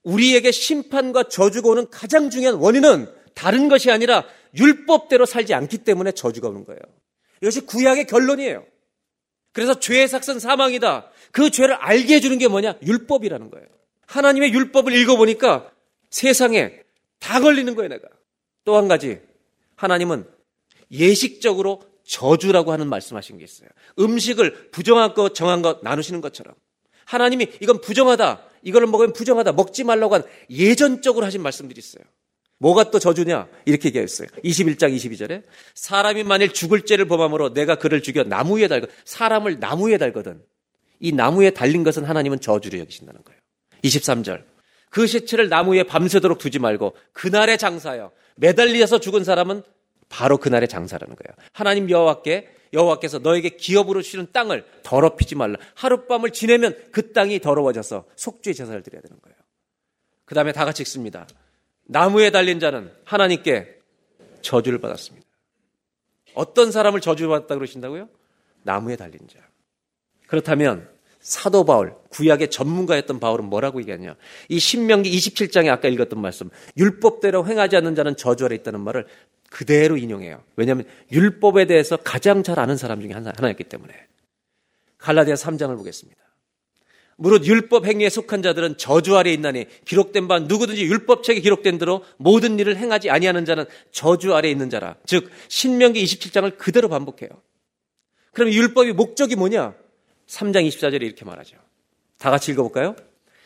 우리에게 0.04 0.52
심판과 0.52 1.24
저주가 1.30 1.70
오는 1.70 1.90
가장 1.90 2.30
중요한 2.30 2.56
원인은 2.60 3.08
다른 3.34 3.68
것이 3.70 3.92
아니라 3.92 4.24
율법대로 4.56 5.26
살지 5.26 5.54
않기 5.54 5.80
때문에 5.80 6.12
저주가 6.14 6.48
오는 6.50 6.64
거예요. 6.66 6.80
이것이 7.42 7.62
구약의 7.62 8.08
결론이에요. 8.08 8.66
그래서 9.52 9.80
죄의 9.80 10.08
삭선 10.08 10.40
사망이다. 10.40 11.10
그 11.32 11.50
죄를 11.50 11.76
알게 11.76 12.16
해주는 12.16 12.38
게 12.38 12.48
뭐냐? 12.48 12.76
율법이라는 12.86 13.50
거예요. 13.50 13.68
하나님의 14.08 14.54
율법을 14.54 14.94
읽어보니까 14.94 15.72
세상에 16.10 16.80
다 17.20 17.40
걸리는 17.40 17.74
거예요, 17.76 17.90
내가. 17.90 18.08
또 18.64 18.78
한 18.78 18.88
가지. 18.88 19.20
하나님은 19.76 20.26
예식적으로 20.92 21.84
저주라고 22.04 22.72
하는 22.72 22.88
말씀하신 22.88 23.38
게 23.38 23.44
있어요. 23.44 23.70
음식을 24.00 24.72
부정한 24.72 25.14
것, 25.14 25.34
정한 25.34 25.62
것 25.62 25.82
나누시는 25.84 26.22
것처럼. 26.22 26.54
하나님이 27.06 27.48
이건 27.62 27.82
부정하다. 27.82 28.44
이거를 28.64 28.88
먹으면 28.88 29.14
부정하다. 29.14 29.54
먹지 29.54 29.84
말라고 29.84 30.16
한 30.16 30.24
예전적으로 30.50 31.26
하신 31.26 31.42
말씀들이 31.42 31.80
있어요. 31.80 32.04
뭐가 32.58 32.90
또 32.90 33.00
저주냐? 33.00 33.48
이렇게 33.66 33.90
얘기했어요. 33.90 34.28
21장 34.44 34.96
22절에 34.96 35.44
사람이 35.74 36.24
만일 36.24 36.54
죽을 36.54 36.84
죄를 36.84 37.06
범함으로 37.06 37.54
내가 37.54 37.76
그를 37.76 38.02
죽여 38.02 38.24
나무 38.24 38.60
위에 38.60 38.68
달거 38.68 38.88
사람을 39.04 39.60
나무 39.60 39.90
위에 39.90 39.98
달거든. 39.98 40.42
이 41.00 41.12
나무에 41.12 41.52
달린 41.52 41.84
것은 41.84 42.06
하나님은 42.06 42.40
저주를 42.40 42.80
여기신다는 42.80 43.22
거예요. 43.24 43.40
23절 43.84 44.44
그 44.90 45.08
시체를 45.08 45.50
나무에 45.50 45.84
밤새도록 45.84 46.38
두지 46.38 46.60
말고 46.60 46.96
그날의 47.12 47.58
장사여 47.58 48.12
매달려서 48.38 49.00
죽은 49.00 49.24
사람은 49.24 49.64
바로 50.08 50.38
그날의 50.38 50.70
장사라는 50.70 51.16
거예요. 51.16 51.36
하나님 51.52 51.90
여호와께 51.90 52.50
여호와께서 52.72 53.20
너에게 53.20 53.50
기업으로 53.50 54.02
주시는 54.02 54.28
땅을 54.32 54.66
더럽히지 54.84 55.36
말라. 55.36 55.58
하룻밤을 55.76 56.32
지내면 56.32 56.78
그 56.92 57.12
땅이 57.12 57.40
더러워져서 57.40 58.06
속죄 58.16 58.54
제사를 58.54 58.82
드려야 58.82 59.02
되는 59.02 59.18
거예요. 59.22 59.36
그 60.26 60.36
다음에 60.36 60.52
다 60.52 60.66
같이 60.66 60.82
읽습니다. 60.84 61.28
나무에 61.86 62.32
달린 62.32 62.60
자는 62.60 62.92
하나님께 63.04 63.80
저주를 64.42 64.80
받았습니다. 64.80 65.26
어떤 66.34 66.72
사람을 66.72 67.02
저주받았다 67.02 67.56
그러신다고요? 67.56 68.10
나무에 68.64 68.96
달린 68.96 69.20
자. 69.28 69.40
그렇다면 70.28 70.90
사도 71.20 71.66
바울, 71.66 71.96
구약의 72.10 72.52
전문가였던 72.52 73.20
바울은 73.20 73.46
뭐라고 73.46 73.80
얘기하냐? 73.82 74.16
이 74.50 74.60
신명기 74.60 75.10
27장에 75.10 75.70
아까 75.70 75.88
읽었던 75.88 76.22
말씀, 76.22 76.50
율법대로 76.78 77.48
행하지 77.48 77.78
않는 77.78 77.96
자는 77.96 78.16
저주 78.16 78.46
아래 78.46 78.56
있다는 78.56 78.82
말을 78.82 79.08
그대로 79.50 79.98
인용해요. 79.98 80.44
왜냐하면 80.56 80.86
율법에 81.12 81.66
대해서 81.66 81.98
가장 81.98 82.44
잘 82.44 82.60
아는 82.60 82.78
사람 82.78 83.02
중에 83.02 83.12
하나였기 83.12 83.64
때문에. 83.64 83.94
갈라디아 85.00 85.34
3장을 85.34 85.76
보겠습니다. 85.78 86.22
무릇 87.18 87.46
율법 87.46 87.86
행위에 87.86 88.10
속한 88.10 88.42
자들은 88.42 88.78
저주 88.78 89.16
아래 89.16 89.32
있나니 89.32 89.68
기록된 89.86 90.28
바 90.28 90.40
누구든지 90.40 90.86
율법책에 90.86 91.40
기록된 91.40 91.78
대로 91.78 92.04
모든 92.18 92.60
일을 92.60 92.76
행하지 92.76 93.10
아니하는 93.10 93.46
자는 93.46 93.66
저주 93.92 94.36
아래 94.36 94.50
있는 94.50 94.70
자라. 94.70 94.98
즉 95.06 95.30
신명기 95.48 96.04
27장을 96.04 96.58
그대로 96.58 96.90
반복해요. 96.90 97.30
그럼 98.34 98.52
율법의 98.52 98.94
목적이 98.94 99.36
뭐냐? 99.38 99.76
3장 100.28 100.68
24절에 100.68 101.04
이렇게 101.04 101.24
말하죠. 101.24 101.58
다 102.18 102.32
같이 102.32 102.52
읽어볼까요? 102.52 102.96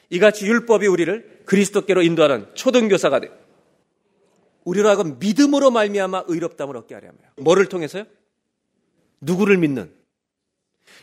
이같이 0.09 0.47
율법이 0.47 0.87
우리를 0.87 1.41
그리스도께로 1.45 2.01
인도하는 2.01 2.47
초등교사가 2.55 3.19
돼. 3.19 3.29
우리로 4.63 4.87
하여금 4.87 5.17
믿음으로 5.19 5.69
말미암아 5.69 6.23
의롭담을 6.27 6.75
얻게 6.75 6.95
하려 6.95 7.09
하며. 7.09 7.19
뭐를 7.37 7.67
통해서요? 7.67 8.05
누구를 9.21 9.57
믿는? 9.57 9.91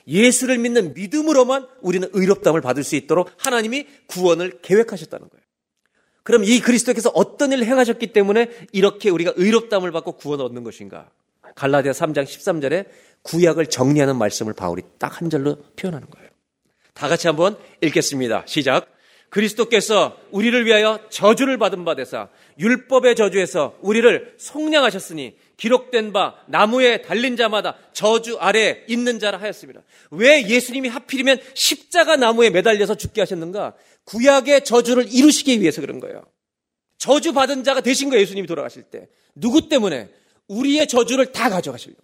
예수를 0.06 0.58
믿는 0.58 0.94
믿음으로만 0.94 1.66
우리는 1.80 2.08
의롭담을 2.12 2.60
받을 2.60 2.84
수 2.84 2.96
있도록 2.96 3.30
하나님이 3.36 3.86
구원을 4.06 4.60
계획하셨다는 4.62 5.28
거예요. 5.28 5.42
그럼 6.22 6.44
이 6.44 6.60
그리스도께서 6.60 7.10
어떤 7.14 7.52
일을 7.52 7.64
행하셨기 7.66 8.08
때문에 8.08 8.50
이렇게 8.72 9.10
우리가 9.10 9.32
의롭담을 9.36 9.92
받고 9.92 10.12
구원을 10.12 10.44
얻는 10.44 10.64
것인가? 10.64 11.10
갈라디아 11.54 11.92
3장 11.92 12.24
13절에 12.24 12.86
구약을 13.22 13.66
정리하는 13.66 14.16
말씀을 14.16 14.52
바울이 14.52 14.82
딱 14.98 15.20
한 15.20 15.30
절로 15.30 15.56
표현하는 15.76 16.08
거예요. 16.10 16.28
다 16.94 17.08
같이 17.08 17.26
한번 17.26 17.56
읽겠습니다. 17.80 18.44
시작. 18.46 18.92
그리스도께서 19.30 20.16
우리를 20.30 20.66
위하여 20.66 21.00
저주를 21.10 21.58
받은 21.58 21.84
바 21.84 21.94
되사 21.94 22.28
율법의 22.58 23.16
저주에서 23.16 23.76
우리를 23.82 24.34
속량하셨으니 24.38 25.36
기록된 25.56 26.12
바 26.12 26.34
나무에 26.46 27.02
달린 27.02 27.36
자마다 27.36 27.76
저주 27.92 28.36
아래 28.38 28.84
있는 28.88 29.18
자라 29.18 29.38
하였습니다. 29.38 29.82
왜 30.10 30.46
예수님이 30.46 30.88
하필이면 30.88 31.40
십자가 31.54 32.16
나무에 32.16 32.50
매달려서 32.50 32.96
죽게 32.96 33.22
하셨는가? 33.22 33.74
구약의 34.04 34.64
저주를 34.64 35.12
이루시기 35.12 35.60
위해서 35.60 35.80
그런 35.80 36.00
거예요. 36.00 36.22
저주 36.98 37.32
받은 37.32 37.64
자가 37.64 37.80
되신 37.80 38.10
거예요. 38.10 38.22
예수님이 38.22 38.46
돌아가실 38.46 38.84
때. 38.84 39.08
누구 39.34 39.68
때문에? 39.68 40.10
우리의 40.48 40.86
저주를 40.86 41.32
다 41.32 41.48
가져가시려고. 41.48 42.02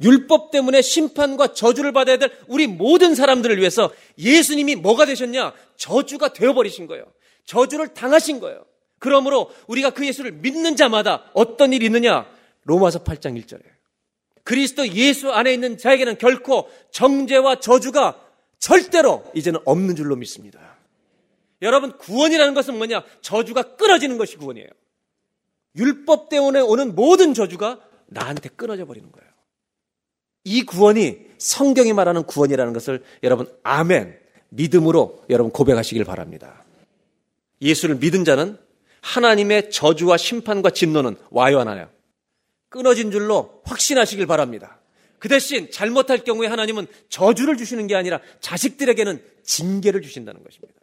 율법 0.00 0.50
때문에 0.50 0.80
심판과 0.80 1.54
저주를 1.54 1.92
받아야 1.92 2.18
될 2.18 2.30
우리 2.46 2.66
모든 2.66 3.14
사람들을 3.14 3.58
위해서 3.58 3.90
예수님이 4.16 4.76
뭐가 4.76 5.06
되셨냐? 5.06 5.52
저주가 5.76 6.32
되어버리신 6.32 6.86
거예요. 6.86 7.04
저주를 7.44 7.94
당하신 7.94 8.40
거예요. 8.40 8.64
그러므로 8.98 9.50
우리가 9.66 9.90
그 9.90 10.06
예수를 10.06 10.32
믿는 10.32 10.76
자마다 10.76 11.30
어떤 11.34 11.72
일이 11.72 11.86
있느냐? 11.86 12.26
로마서 12.68 13.02
8장 13.02 13.42
1절에. 13.42 13.62
그리스도 14.44 14.86
예수 14.88 15.32
안에 15.32 15.52
있는 15.52 15.78
자에게는 15.78 16.18
결코 16.18 16.68
정죄와 16.90 17.60
저주가 17.60 18.20
절대로 18.58 19.24
이제는 19.34 19.60
없는 19.64 19.96
줄로 19.96 20.16
믿습니다. 20.16 20.76
여러분, 21.62 21.96
구원이라는 21.96 22.54
것은 22.54 22.76
뭐냐? 22.76 23.04
저주가 23.20 23.76
끊어지는 23.76 24.18
것이 24.18 24.36
구원이에요. 24.36 24.68
율법 25.76 26.28
때문에 26.28 26.60
오는 26.60 26.94
모든 26.94 27.34
저주가 27.34 27.80
나한테 28.06 28.50
끊어져 28.50 28.84
버리는 28.84 29.10
거예요. 29.10 29.28
이 30.44 30.62
구원이 30.62 31.18
성경이 31.38 31.92
말하는 31.94 32.24
구원이라는 32.24 32.72
것을 32.72 33.02
여러분, 33.22 33.52
아멘, 33.62 34.18
믿음으로 34.50 35.24
여러분 35.30 35.52
고백하시길 35.52 36.04
바랍니다. 36.04 36.64
예수를 37.60 37.96
믿은 37.96 38.24
자는 38.24 38.58
하나님의 39.00 39.70
저주와 39.70 40.16
심판과 40.16 40.70
진노는 40.70 41.16
와요 41.30 41.60
안 41.60 41.66
와요? 41.66 41.88
끊어진 42.68 43.10
줄로 43.10 43.60
확신하시길 43.64 44.26
바랍니다. 44.26 44.80
그 45.18 45.28
대신 45.28 45.70
잘못할 45.70 46.18
경우에 46.18 46.46
하나님은 46.46 46.86
저주를 47.08 47.56
주시는 47.56 47.86
게 47.86 47.94
아니라 47.94 48.20
자식들에게는 48.40 49.22
징계를 49.42 50.02
주신다는 50.02 50.42
것입니다. 50.44 50.74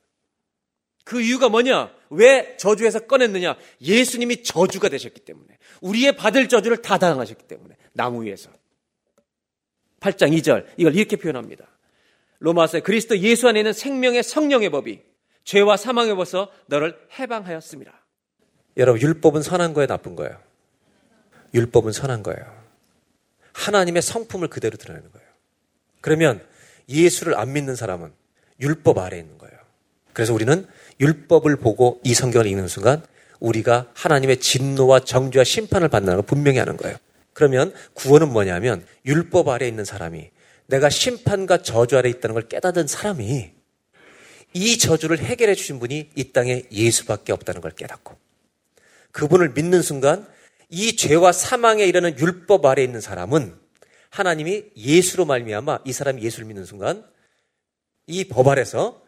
그 1.05 1.21
이유가 1.21 1.49
뭐냐? 1.49 1.93
왜 2.09 2.57
저주에서 2.57 3.01
꺼냈느냐? 3.01 3.55
예수님이 3.79 4.43
저주가 4.43 4.89
되셨기 4.89 5.21
때문에. 5.21 5.57
우리의 5.81 6.15
받을 6.15 6.49
저주를 6.49 6.81
다 6.81 6.97
당하셨기 6.97 7.43
때문에. 7.45 7.75
나무 7.93 8.23
위에서. 8.23 8.49
8장 9.99 10.35
2절. 10.37 10.65
이걸 10.77 10.95
이렇게 10.95 11.15
표현합니다. 11.15 11.67
로마서에 12.39 12.81
그리스도 12.81 13.17
예수 13.19 13.47
안에 13.47 13.59
있는 13.59 13.71
생명의 13.71 14.23
성령의 14.23 14.71
법이 14.71 15.01
죄와 15.43 15.77
사망의 15.77 16.15
법에서 16.15 16.51
너를 16.65 16.97
해방하였습니다. 17.19 17.93
여러분, 18.77 18.99
율법은 18.99 19.43
선한 19.43 19.73
거예요, 19.73 19.87
나쁜 19.87 20.15
거예요? 20.15 20.44
율법은 21.55 21.91
선한 21.91 22.21
거예요. 22.21 22.45
하나님의 23.53 24.01
성품을 24.01 24.49
그대로 24.49 24.77
드러내는 24.77 25.11
거예요. 25.11 25.27
그러면 26.01 26.45
예수를 26.87 27.35
안 27.39 27.53
믿는 27.53 27.75
사람은 27.75 28.11
율법 28.59 28.99
아래에 28.99 29.19
있는 29.19 29.37
거예요. 29.37 29.55
그래서 30.13 30.33
우리는 30.33 30.67
율법을 30.99 31.55
보고 31.57 31.99
이 32.03 32.13
성경을 32.13 32.45
읽는 32.47 32.67
순간 32.67 33.03
우리가 33.39 33.89
하나님의 33.93 34.39
진노와 34.39 35.01
정죄와 35.01 35.43
심판을 35.43 35.87
받는다는 35.87 36.21
걸 36.21 36.25
분명히 36.25 36.59
하는 36.59 36.77
거예요. 36.77 36.97
그러면 37.33 37.73
구원은 37.93 38.31
뭐냐면 38.31 38.85
율법 39.05 39.49
아래에 39.49 39.67
있는 39.67 39.83
사람이 39.83 40.29
내가 40.67 40.89
심판과 40.89 41.63
저주 41.63 41.97
아래에 41.97 42.11
있다는 42.11 42.33
걸 42.33 42.47
깨닫은 42.47 42.87
사람이 42.87 43.51
이 44.53 44.77
저주를 44.77 45.19
해결해 45.19 45.53
주신 45.53 45.79
분이 45.79 46.11
이 46.15 46.31
땅에 46.31 46.63
예수밖에 46.71 47.33
없다는 47.33 47.61
걸 47.61 47.71
깨닫고 47.71 48.15
그분을 49.11 49.49
믿는 49.49 49.81
순간 49.81 50.25
이 50.75 50.97
죄와 50.97 51.31
사망에 51.31 51.85
이르는 51.85 52.19
율법 52.19 52.65
아래에 52.65 52.83
있는 52.83 52.99
사람은 52.99 53.55
하나님이 54.09 54.65
예수로 54.75 55.23
말미암아 55.23 55.79
이 55.85 55.93
사람이 55.93 56.21
예수를 56.21 56.47
믿는 56.47 56.65
순간 56.65 57.05
이 58.07 58.25
법 58.25 58.49
아래서 58.49 59.01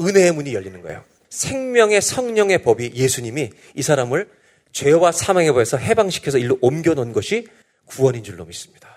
은혜의 0.00 0.32
문이 0.32 0.54
열리는 0.54 0.80
거예요. 0.80 1.04
생명의 1.28 2.00
성령의 2.00 2.62
법이 2.62 2.92
예수님이 2.94 3.50
이 3.74 3.82
사람을 3.82 4.30
죄와 4.72 5.12
사망의 5.12 5.52
법에서 5.52 5.76
해방시켜서 5.76 6.38
일로 6.38 6.56
옮겨놓은 6.62 7.12
것이 7.12 7.48
구원인 7.84 8.24
줄로 8.24 8.46
믿습니다. 8.46 8.88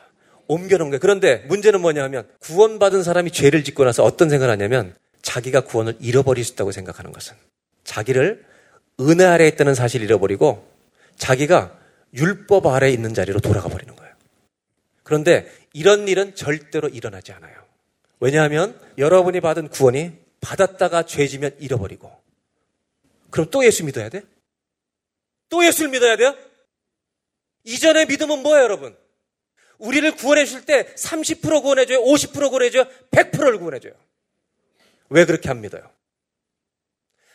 옮겨놓은 0.47 0.91
거예요. 0.91 0.99
그런데 1.01 1.43
문제는 1.49 1.81
뭐냐면 1.81 2.25
구원받은 2.39 3.03
사람이 3.03 3.31
죄를 3.31 3.65
짓고 3.65 3.83
나서 3.83 4.05
어떤 4.05 4.29
생각을 4.29 4.49
하냐면 4.53 4.95
자기가 5.23 5.61
구원을 5.65 5.97
잃어버릴 5.99 6.45
수 6.45 6.53
있다고 6.53 6.71
생각하는 6.71 7.11
것은 7.11 7.35
자기를 7.83 8.45
은혜 9.01 9.25
아래에 9.25 9.49
있다는 9.49 9.75
사실을 9.75 10.05
잃어버리고 10.05 10.65
자기가 11.17 11.76
율법 12.13 12.65
아래에 12.67 12.91
있는 12.91 13.13
자리로 13.13 13.39
돌아가 13.39 13.69
버리는 13.69 13.95
거예요. 13.95 14.13
그런데 15.03 15.51
이런 15.73 16.07
일은 16.07 16.35
절대로 16.35 16.87
일어나지 16.89 17.31
않아요. 17.31 17.65
왜냐하면 18.19 18.79
여러분이 18.97 19.41
받은 19.41 19.69
구원이 19.69 20.17
받았다가 20.41 21.03
죄지면 21.03 21.57
잃어버리고 21.59 22.11
그럼 23.29 23.49
또 23.51 23.63
예수 23.65 23.83
믿어야 23.83 24.09
돼? 24.09 24.23
또 25.49 25.65
예수를 25.65 25.91
믿어야 25.91 26.15
돼요? 26.15 26.35
이전의 27.63 28.07
믿음은 28.07 28.41
뭐예요, 28.43 28.63
여러분? 28.63 28.97
우리를 29.77 30.15
구원해 30.15 30.45
주실 30.45 30.65
때30% 30.65 31.61
구원해 31.61 31.85
줘요? 31.85 32.01
50% 32.03 32.49
구원해 32.49 32.69
줘요? 32.69 32.85
100%를 33.11 33.59
구원해 33.59 33.79
줘요? 33.79 33.93
왜 35.09 35.25
그렇게 35.25 35.49
합니다요? 35.49 35.89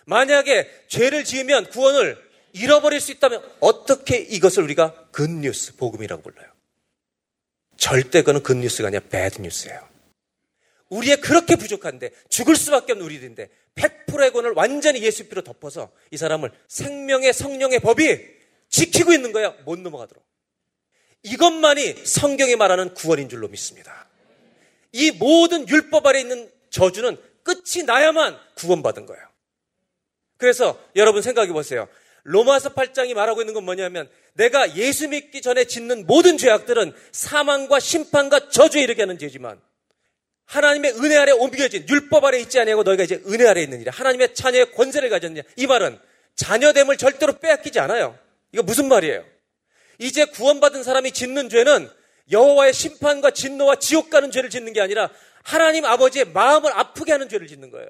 만약에 0.05 0.69
죄를 0.89 1.25
지으면 1.25 1.67
구원을 1.71 2.19
잃어버릴 2.53 3.01
수 3.01 3.13
있다면 3.13 3.43
어떻게 3.61 4.19
이것을 4.19 4.63
우리가 4.65 5.09
굿뉴스, 5.13 5.77
복음이라고 5.77 6.23
불러요? 6.23 6.49
절대 7.77 8.21
그거는 8.21 8.43
굿뉴스가 8.43 8.89
아니라 8.89 9.03
배드뉴스예요. 9.09 9.89
우리의 10.91 11.21
그렇게 11.21 11.57
부족한데 11.57 12.11
죽을 12.29 12.55
수밖에 12.55 12.93
없는 12.93 13.07
우리들인데 13.07 13.49
100%의 13.75 14.33
권을 14.33 14.53
완전히 14.53 15.03
예수 15.03 15.27
피로 15.29 15.43
덮어서 15.43 15.91
이 16.11 16.17
사람을 16.17 16.53
생명의 16.69 17.33
성령의 17.33 17.81
법이 17.81 18.19
지키고 18.69 19.13
있는 19.13 19.33
거예요. 19.33 19.55
못 19.65 19.79
넘어가도록. 19.79 20.23
이것만이 21.23 22.05
성경이 22.05 22.57
말하는 22.57 22.95
구원인 22.95 23.29
줄로 23.29 23.49
믿습니다. 23.49 24.09
이 24.93 25.11
모든 25.13 25.67
율법 25.69 26.07
아래 26.07 26.21
있는 26.21 26.51
저주는 26.71 27.17
끝이 27.43 27.85
나야만 27.87 28.39
구원받은 28.57 29.07
거예요. 29.07 29.23
그래서 30.37 30.79
여러분 30.97 31.23
생각해 31.23 31.53
보세요. 31.53 31.89
로마서 32.25 32.75
8장이 32.75 33.15
말하고 33.15 33.43
있는 33.43 33.55
건 33.55 33.65
뭐냐면 33.65 34.09
내가 34.35 34.77
예수 34.77 35.09
믿기 35.09 35.43
전에 35.43 35.65
짓는 35.65 36.07
모든 36.07 36.39
죄악들은 36.39 36.93
사망과 37.11 37.81
심판과 37.81 38.49
저주에 38.51 38.83
이르게 38.83 39.03
하는 39.03 39.19
죄지만 39.19 39.61
하나님의 40.47 40.93
은혜 40.99 41.17
아래 41.17 41.33
옮겨진 41.33 41.89
율법 41.89 42.25
아래 42.25 42.39
있지 42.39 42.61
아니하고 42.61 42.83
너희가 42.83 43.05
이제 43.05 43.23
은혜 43.27 43.47
아래 43.47 43.63
있느니라. 43.63 43.93
하나님의 43.93 44.35
자녀의 44.35 44.73
권세를 44.73 45.09
가졌느냐. 45.09 45.43
이 45.57 45.67
말은 45.67 45.99
자녀됨을 46.37 46.97
절대로 46.97 47.39
빼앗기지 47.39 47.81
않아요. 47.81 48.19
이거 48.53 48.63
무슨 48.63 48.89
말이에요? 48.89 49.25
이제 49.99 50.25
구원받은 50.27 50.83
사람이 50.83 51.13
짓는 51.13 51.49
죄는 51.49 51.89
여호와의 52.31 52.73
심판과 52.73 53.31
진노와 53.31 53.77
지옥 53.77 54.11
가는 54.11 54.31
죄를 54.31 54.51
짓는 54.51 54.73
게 54.73 54.81
아니라 54.81 55.11
하나님 55.43 55.85
아버지의 55.85 56.27
마음을 56.27 56.73
아프게 56.73 57.13
하는 57.13 57.29
죄를 57.29 57.47
짓는 57.47 57.71
거예요. 57.71 57.89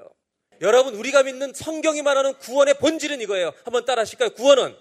여러분 0.62 0.94
우리가 0.94 1.24
믿는 1.24 1.52
성경이 1.54 2.02
말하는 2.02 2.34
구원의 2.34 2.74
본질은 2.74 3.20
이거예요. 3.20 3.52
한번 3.64 3.84
따라 3.84 4.02
하실까요? 4.02 4.30
구원은 4.30 4.76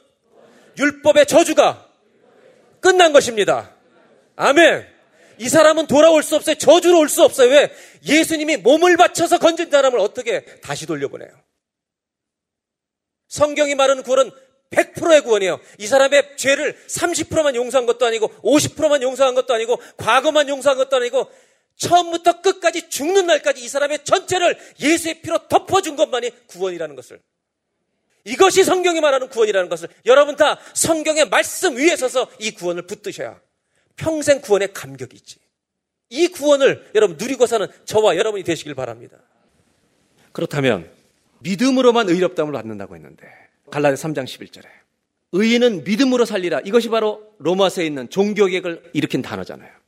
율법의 0.78 1.26
저주가 1.26 1.90
끝난 2.80 3.12
것입니다. 3.12 3.76
아멘. 4.36 4.88
이 5.40 5.50
사람은 5.50 5.88
돌아올 5.88 6.22
수 6.22 6.36
없어요. 6.36 6.56
저주로 6.56 7.00
올 7.00 7.10
수 7.10 7.24
없어요. 7.24 7.50
왜? 7.50 7.74
예수님이 8.06 8.58
몸을 8.58 8.96
바쳐서 8.96 9.40
건진 9.40 9.72
사람을 9.72 9.98
어떻게 10.00 10.46
다시 10.62 10.86
돌려보내요? 10.86 11.30
성경이 13.28 13.74
말하는 13.76 14.04
구원은 14.04 14.32
100%의 14.70 15.22
구원이에요. 15.22 15.60
이 15.80 15.88
사람의 15.88 16.38
죄를 16.38 16.78
30%만 16.88 17.56
용서한 17.56 17.86
것도 17.88 18.06
아니고 18.06 18.28
50%만 18.42 19.02
용서한 19.02 19.36
것도 19.36 19.54
아니고 19.54 19.82
과거만 19.98 20.48
용서한 20.48 20.78
것도 20.78 20.96
아니고 20.96 21.30
처음부터 21.82 22.42
끝까지 22.42 22.90
죽는 22.90 23.26
날까지 23.26 23.64
이 23.64 23.68
사람의 23.68 24.04
전체를 24.04 24.58
예수의 24.80 25.22
피로 25.22 25.48
덮어준 25.48 25.96
것만이 25.96 26.30
구원이라는 26.48 26.96
것을 26.96 27.20
이것이 28.24 28.64
성경이 28.64 29.02
말하는 29.02 29.30
구원이라는 29.30 29.68
것을 29.68 29.90
여러분 30.06 30.36
다 30.36 30.60
성경의 30.76 31.30
말씀 31.30 31.76
위에 31.76 31.96
서서 31.96 32.30
이 32.40 32.52
구원을 32.52 32.84
붙드셔야 32.84 33.40
평생 33.96 34.42
구원의 34.42 34.74
감격이 34.74 35.16
있지. 35.16 35.38
이 36.10 36.28
구원을 36.28 36.92
여러분 36.94 37.18
누리고 37.18 37.48
사는 37.48 37.68
저와 37.86 38.16
여러분이 38.16 38.44
되시길 38.44 38.76
바랍니다. 38.76 39.18
그렇다면 40.34 40.90
믿음으로만 41.40 42.10
의롭다함을 42.10 42.54
받는다고 42.54 42.96
했는데 42.96 43.28
갈라디 43.72 44.02
3장 44.02 44.26
11절에 44.26 44.66
의인은 45.32 45.84
믿음으로 45.84 46.26
살리라. 46.26 46.60
이것이 46.60 46.90
바로 46.90 47.34
로마서에 47.40 47.86
있는 47.86 48.08
종교개혁을 48.10 48.92
일으킨 48.94 49.24
단어잖아요. 49.24 49.81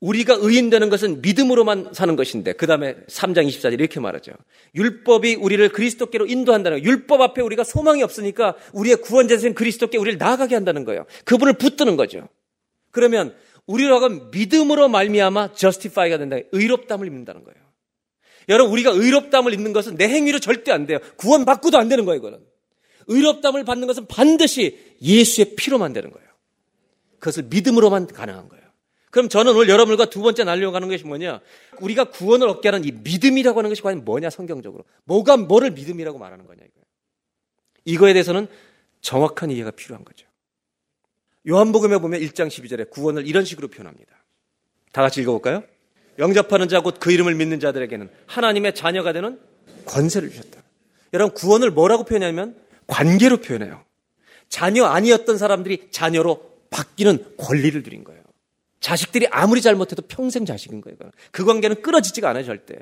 우리가 0.00 0.38
의인되는 0.40 0.88
것은 0.88 1.20
믿음으로만 1.20 1.90
사는 1.92 2.16
것인데 2.16 2.54
그 2.54 2.66
다음에 2.66 2.96
3장 3.06 3.46
24절 3.46 3.74
이렇게 3.74 4.00
말하죠. 4.00 4.32
율법이 4.74 5.34
우리를 5.34 5.68
그리스도께로 5.68 6.26
인도한다는 6.26 6.78
거예요. 6.78 6.90
율법 6.90 7.20
앞에 7.20 7.42
우리가 7.42 7.64
소망이 7.64 8.02
없으니까 8.02 8.56
우리의 8.72 8.96
구원자신 8.96 9.54
그리스도께 9.54 9.98
우리를 9.98 10.18
나아가게 10.18 10.54
한다는 10.54 10.84
거예요. 10.84 11.04
그분을 11.24 11.54
붙드는 11.54 11.96
거죠. 11.96 12.28
그러면 12.90 13.34
우리로 13.66 13.92
하여금 13.92 14.30
믿음으로 14.30 14.88
말미암아 14.88 15.52
justify가 15.54 16.16
된다. 16.16 16.36
의롭담을 16.52 17.06
입는다는 17.06 17.44
거예요. 17.44 17.60
여러분 18.48 18.72
우리가 18.72 18.90
의롭담을 18.92 19.52
입는 19.52 19.74
것은 19.74 19.96
내 19.96 20.08
행위로 20.08 20.38
절대 20.38 20.72
안 20.72 20.86
돼요. 20.86 20.98
구원 21.16 21.44
받고도 21.44 21.78
안 21.78 21.88
되는 21.88 22.06
거예요. 22.06 22.18
이거는. 22.18 22.38
의롭담을 23.06 23.64
받는 23.64 23.86
것은 23.86 24.06
반드시 24.06 24.78
예수의 25.02 25.56
피로만 25.56 25.92
되는 25.92 26.10
거예요. 26.10 26.26
그것을 27.18 27.44
믿음으로만 27.50 28.06
가능한 28.06 28.48
거예요. 28.48 28.69
그럼 29.10 29.28
저는 29.28 29.52
오늘 29.56 29.68
여러분과 29.68 30.06
두 30.06 30.22
번째 30.22 30.44
날려고 30.44 30.74
하는 30.76 30.88
것이 30.88 31.04
뭐냐? 31.04 31.40
우리가 31.80 32.04
구원을 32.04 32.48
얻게 32.48 32.68
하는 32.68 32.84
이 32.84 32.92
믿음이라고 32.92 33.58
하는 33.58 33.68
것이 33.70 33.82
과연 33.82 34.04
뭐냐, 34.04 34.30
성경적으로. 34.30 34.84
뭐가 35.04 35.36
뭐를 35.36 35.72
믿음이라고 35.72 36.18
말하는 36.18 36.46
거냐, 36.46 36.58
이거예요. 36.58 36.84
이거에 37.84 38.12
대해서는 38.12 38.46
정확한 39.00 39.50
이해가 39.50 39.72
필요한 39.72 40.04
거죠. 40.04 40.26
요한복음에 41.48 41.98
보면 41.98 42.20
1장 42.20 42.48
12절에 42.48 42.90
구원을 42.90 43.26
이런 43.26 43.44
식으로 43.44 43.68
표현합니다. 43.68 44.12
다 44.92 45.02
같이 45.02 45.20
읽어볼까요? 45.22 45.64
영접하는 46.18 46.68
자 46.68 46.78
곧 46.84 46.98
그 47.00 47.10
이름을 47.12 47.34
믿는 47.34 47.60
자들에게는 47.60 48.10
하나님의 48.26 48.74
자녀가 48.74 49.12
되는 49.12 49.40
권세를 49.86 50.30
주셨다. 50.30 50.62
여러분 51.14 51.34
구원을 51.34 51.70
뭐라고 51.70 52.04
표현하냐면 52.04 52.56
관계로 52.86 53.38
표현해요. 53.38 53.82
자녀 54.48 54.84
아니었던 54.84 55.38
사람들이 55.38 55.88
자녀로 55.90 56.50
바뀌는 56.70 57.36
권리를 57.38 57.82
드린 57.82 58.04
거예요. 58.04 58.19
자식들이 58.80 59.28
아무리 59.30 59.60
잘못해도 59.60 60.02
평생 60.08 60.44
자식인 60.44 60.80
거예요. 60.80 60.96
그 61.30 61.44
관계는 61.44 61.82
끊어지지가 61.82 62.28
않아요, 62.30 62.44
절대. 62.44 62.76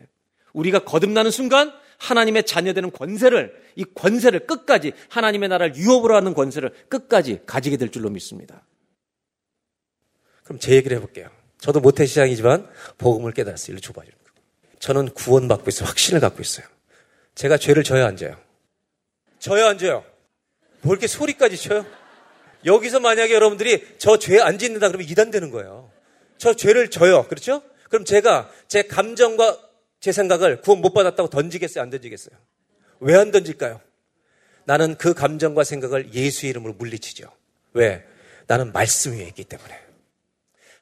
우리가 0.52 0.80
거듭나는 0.80 1.30
순간 1.30 1.72
하나님의 1.98 2.44
자녀되는 2.44 2.92
권세를, 2.92 3.52
이 3.74 3.84
권세를 3.84 4.46
끝까지, 4.46 4.92
하나님의 5.10 5.48
나라를 5.48 5.76
유업으로 5.76 6.14
하는 6.16 6.34
권세를 6.34 6.72
끝까지 6.88 7.40
가지게 7.46 7.76
될 7.76 7.90
줄로 7.90 8.08
믿습니다. 8.10 8.64
그럼 10.44 10.58
제 10.60 10.74
얘기를 10.74 10.96
해볼게요. 10.96 11.28
저도 11.58 11.80
모태시장이지만 11.80 12.68
복음을 12.96 13.32
깨달았어요. 13.32 13.76
일로 13.76 13.92
거. 13.92 14.02
저는 14.78 15.10
구원받고 15.10 15.68
있어요. 15.68 15.88
확신을 15.88 16.20
갖고 16.20 16.40
있어요. 16.40 16.66
제가 17.34 17.56
죄를 17.58 17.82
져야 17.82 18.06
안 18.06 18.16
져요. 18.16 18.36
져야 19.40 19.68
안 19.68 19.78
져요. 19.78 20.04
뭐 20.82 20.94
이렇게 20.94 21.08
소리까지 21.08 21.56
쳐요? 21.56 21.84
여기서 22.64 23.00
만약에 23.00 23.32
여러분들이 23.34 23.98
저 23.98 24.16
죄 24.18 24.40
안 24.40 24.58
짓는다 24.58 24.88
그러면 24.88 25.08
이단되는 25.08 25.50
거예요. 25.50 25.90
저 26.38 26.54
죄를 26.54 26.90
져요. 26.90 27.26
그렇죠? 27.28 27.62
그럼 27.88 28.04
제가 28.04 28.50
제 28.68 28.82
감정과 28.82 29.58
제 30.00 30.12
생각을 30.12 30.60
구원 30.60 30.80
못 30.80 30.92
받았다고 30.92 31.30
던지겠어요? 31.30 31.82
안 31.82 31.90
던지겠어요? 31.90 32.36
왜 33.00 33.14
안 33.16 33.30
던질까요? 33.30 33.80
나는 34.64 34.96
그 34.96 35.14
감정과 35.14 35.64
생각을 35.64 36.12
예수 36.14 36.46
이름으로 36.46 36.74
물리치죠. 36.74 37.32
왜? 37.72 38.04
나는 38.46 38.72
말씀 38.72 39.12
위에 39.12 39.24
있기 39.28 39.44
때문에. 39.44 39.78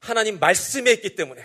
하나님 0.00 0.38
말씀에 0.38 0.90
있기 0.92 1.14
때문에. 1.14 1.42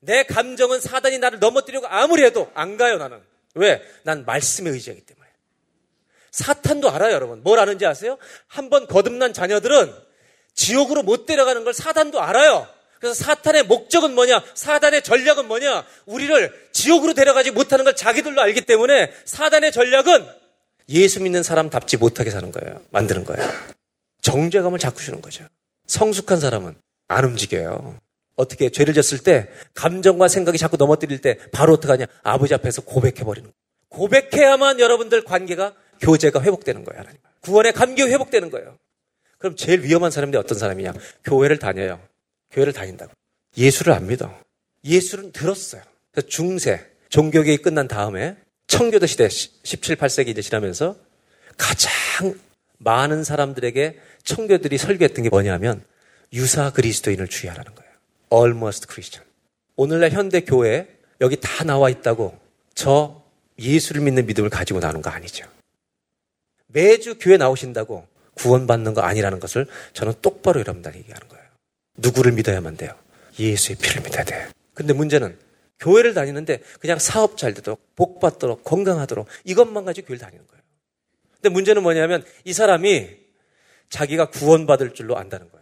내 0.00 0.22
감정은 0.24 0.80
사단이 0.80 1.18
나를 1.18 1.38
넘어뜨리고 1.38 1.86
아무리 1.86 2.24
해도 2.24 2.50
안 2.54 2.76
가요, 2.76 2.96
나는. 2.96 3.20
왜? 3.54 3.82
난 4.04 4.24
말씀에 4.24 4.70
의지하기 4.70 5.02
때문에. 5.02 5.19
사탄도 6.30 6.90
알아요, 6.90 7.12
여러분. 7.12 7.42
뭘 7.42 7.58
아는지 7.58 7.86
아세요? 7.86 8.18
한번 8.46 8.86
거듭난 8.86 9.32
자녀들은 9.32 9.92
지옥으로 10.54 11.02
못 11.02 11.26
데려가는 11.26 11.64
걸 11.64 11.74
사탄도 11.74 12.20
알아요. 12.20 12.68
그래서 13.00 13.14
사탄의 13.14 13.64
목적은 13.64 14.14
뭐냐? 14.14 14.42
사단의 14.54 15.02
전략은 15.02 15.48
뭐냐? 15.48 15.86
우리를 16.06 16.68
지옥으로 16.72 17.14
데려가지 17.14 17.50
못하는 17.50 17.84
걸 17.84 17.96
자기들도 17.96 18.40
알기 18.40 18.62
때문에 18.62 19.10
사단의 19.24 19.72
전략은 19.72 20.26
예수 20.90 21.22
믿는 21.22 21.42
사람답지 21.42 21.96
못하게 21.96 22.30
사는 22.30 22.52
거예요. 22.52 22.82
만드는 22.90 23.24
거예요. 23.24 23.48
정죄감을 24.20 24.78
자꾸 24.78 25.00
주는 25.00 25.22
거죠. 25.22 25.44
성숙한 25.86 26.40
사람은 26.40 26.74
안 27.08 27.24
움직여요. 27.24 27.98
어떻게 28.36 28.70
죄를 28.70 28.92
졌을 28.94 29.18
때 29.18 29.48
감정과 29.74 30.28
생각이 30.28 30.58
자꾸 30.58 30.76
넘어뜨릴 30.76 31.20
때 31.20 31.38
바로 31.52 31.74
어떡하냐? 31.74 32.06
아버지 32.22 32.54
앞에서 32.54 32.82
고백해 32.82 33.24
버리는 33.24 33.50
거예요. 33.50 33.54
고백해야만 33.88 34.78
여러분들 34.78 35.24
관계가 35.24 35.74
교제가 36.00 36.42
회복되는 36.42 36.84
거예요. 36.84 37.00
하나님. 37.00 37.20
구원의 37.40 37.72
감격이 37.72 38.12
회복되는 38.12 38.50
거예요. 38.50 38.76
그럼 39.38 39.56
제일 39.56 39.82
위험한 39.82 40.10
사람들이 40.10 40.38
어떤 40.38 40.58
사람이냐? 40.58 40.92
교회를 41.24 41.58
다녀요. 41.58 42.00
교회를 42.50 42.72
다닌다고. 42.72 43.12
예수를 43.56 43.92
안 43.92 44.06
믿어. 44.06 44.32
예수를 44.84 45.32
들었어요. 45.32 45.82
그래서 46.12 46.28
중세, 46.28 46.86
종교개혁이 47.08 47.62
끝난 47.62 47.88
다음에 47.88 48.36
청교도 48.66 49.06
시대 49.06 49.28
17, 49.28 49.96
8세기 49.96 50.28
이제 50.28 50.42
지나면서 50.42 50.96
가장 51.56 51.92
많은 52.78 53.24
사람들에게 53.24 53.98
청교들이 54.24 54.78
설교했던 54.78 55.24
게 55.24 55.28
뭐냐면 55.28 55.84
유사 56.32 56.70
그리스도인을 56.70 57.28
주의하라는 57.28 57.74
거예요. 57.74 57.90
Almost 58.32 58.86
Christian. 58.88 59.28
오늘날 59.76 60.10
현대 60.10 60.40
교회 60.40 60.86
여기 61.20 61.36
다 61.40 61.64
나와 61.64 61.90
있다고 61.90 62.38
저 62.74 63.22
예수를 63.58 64.02
믿는 64.02 64.26
믿음을 64.26 64.48
가지고 64.50 64.80
나오는 64.80 65.02
거 65.02 65.10
아니죠. 65.10 65.46
매주 66.72 67.16
교회 67.18 67.36
나오신다고 67.36 68.06
구원받는 68.34 68.94
거 68.94 69.02
아니라는 69.02 69.40
것을 69.40 69.66
저는 69.92 70.14
똑바로 70.22 70.60
여러분들 70.60 70.94
얘기하는 70.94 71.28
거예요. 71.28 71.44
누구를 71.96 72.32
믿어야만 72.32 72.76
돼요? 72.76 72.92
예수의 73.38 73.76
피를 73.76 74.02
믿어야 74.02 74.24
돼. 74.24 74.48
근데 74.74 74.92
문제는 74.92 75.36
교회를 75.78 76.14
다니는데 76.14 76.60
그냥 76.78 76.98
사업 76.98 77.36
잘 77.36 77.54
되도록, 77.54 77.80
복 77.96 78.20
받도록, 78.20 78.64
건강하도록 78.64 79.26
이것만 79.44 79.84
가지고 79.84 80.08
교회를 80.08 80.20
다니는 80.20 80.46
거예요. 80.46 80.62
근데 81.34 81.48
문제는 81.48 81.82
뭐냐면 81.82 82.24
이 82.44 82.52
사람이 82.52 83.16
자기가 83.88 84.30
구원받을 84.30 84.94
줄로 84.94 85.16
안다는 85.16 85.50
거예요. 85.50 85.60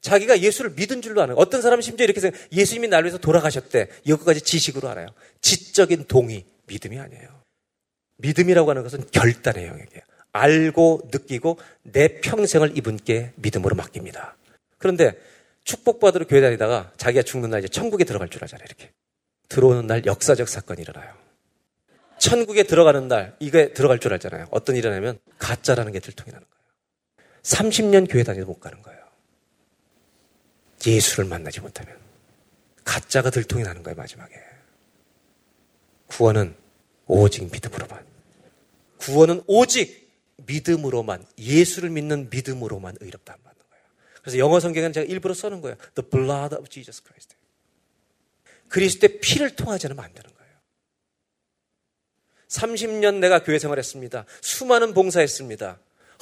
자기가 0.00 0.40
예수를 0.40 0.72
믿은 0.72 1.00
줄로 1.00 1.22
아는 1.22 1.34
거예요. 1.34 1.42
어떤 1.42 1.62
사람은 1.62 1.82
심지어 1.82 2.04
이렇게 2.04 2.20
생각, 2.20 2.38
예수님이 2.52 2.88
나를 2.88 3.06
위해서 3.06 3.18
돌아가셨대. 3.18 3.88
이것까지 4.04 4.42
지식으로 4.42 4.88
알아요. 4.88 5.06
지적인 5.40 6.04
동의, 6.08 6.44
믿음이 6.66 6.98
아니에요. 6.98 7.42
믿음이라고 8.18 8.68
하는 8.68 8.82
것은 8.82 9.04
결단의 9.12 9.66
영역이에요. 9.66 10.02
알고 10.34 11.10
느끼고 11.12 11.58
내 11.84 12.20
평생을 12.20 12.76
이분께 12.76 13.32
믿음으로 13.36 13.76
맡깁니다. 13.76 14.36
그런데 14.78 15.16
축복받으러 15.62 16.26
교회 16.26 16.40
다니다가 16.40 16.92
자기가 16.96 17.22
죽는 17.22 17.50
날 17.50 17.60
이제 17.60 17.68
천국에 17.68 18.04
들어갈 18.04 18.28
줄 18.28 18.42
알잖아요. 18.42 18.66
이렇게. 18.66 18.90
들어오는 19.48 19.86
날 19.86 20.04
역사적 20.04 20.48
사건이 20.48 20.82
일어나요. 20.82 21.14
천국에 22.18 22.64
들어가는 22.64 23.06
날 23.06 23.36
이게 23.38 23.72
들어갈 23.72 24.00
줄 24.00 24.12
알잖아요. 24.12 24.48
어떤 24.50 24.74
일이 24.74 24.86
일어나면 24.86 25.18
가짜라는 25.38 25.92
게 25.92 26.00
들통이 26.00 26.32
나는 26.32 26.44
거예요. 26.46 27.34
30년 27.42 28.10
교회 28.10 28.24
다니도 28.24 28.46
못 28.46 28.58
가는 28.58 28.82
거예요. 28.82 29.00
예수를 30.84 31.26
만나지 31.26 31.60
못하면 31.60 31.96
가짜가 32.82 33.30
들통이 33.30 33.62
나는 33.62 33.84
거예요. 33.84 33.94
마지막에. 33.94 34.34
구원은 36.08 36.56
오직 37.06 37.50
믿음으로만. 37.52 38.04
구원은 38.98 39.42
오직 39.46 40.03
믿음으로만 40.36 41.24
예수를 41.38 41.90
믿는 41.90 42.28
믿음으로만 42.30 42.96
의롭다 43.00 43.34
받는 43.34 43.62
거예요. 43.70 43.84
그래서 44.20 44.38
영어 44.38 44.60
성경에는 44.60 44.92
제가 44.92 45.06
일부러 45.06 45.34
써는 45.34 45.60
거예요. 45.60 45.76
The 45.94 46.08
blood 46.08 46.54
of 46.56 46.68
Jesus 46.68 47.02
Christ. 47.02 47.36
그리스도의 48.68 49.20
피를 49.20 49.54
통하지 49.54 49.86
않으면 49.86 50.04
안 50.04 50.12
되는 50.12 50.30
거예요. 50.34 50.52
30년 52.48 53.18
내가 53.18 53.42
교회 53.42 53.58
생활했습니다. 53.58 54.24
수많은 54.40 54.94
봉사했습니다. 54.94 55.78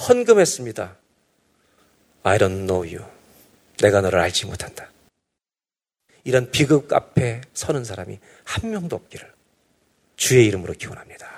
헌금했습니다. 0.08 0.96
I 2.24 2.38
don't 2.38 2.66
know 2.66 2.84
you. 2.84 3.04
내가 3.78 4.00
너를 4.00 4.20
알지 4.20 4.46
못한다. 4.46 4.90
이런 6.24 6.50
비극 6.50 6.92
앞에 6.92 7.40
서는 7.52 7.84
사람이 7.84 8.18
한 8.44 8.70
명도 8.70 8.96
없기를 8.96 9.32
주의 10.16 10.46
이름으로 10.46 10.74
기원합니다. 10.74 11.28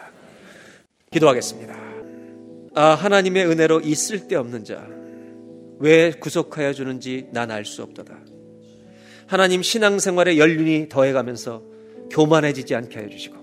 기도하겠습니다. 1.11 1.94
아, 2.75 2.95
하나님의 2.95 3.47
은혜로 3.47 3.81
이 3.81 3.95
쓸데없는 3.95 4.65
자, 4.65 4.87
왜 5.79 6.11
구속하여 6.11 6.73
주는지 6.73 7.29
난 7.31 7.51
알 7.51 7.65
수 7.65 7.83
없도다. 7.83 8.19
하나님 9.27 9.63
신앙생활의 9.63 10.39
연륜이 10.39 10.89
더해가면서 10.89 11.63
교만해지지 12.11 12.75
않게 12.75 12.99
하여 12.99 13.09
주시고, 13.09 13.37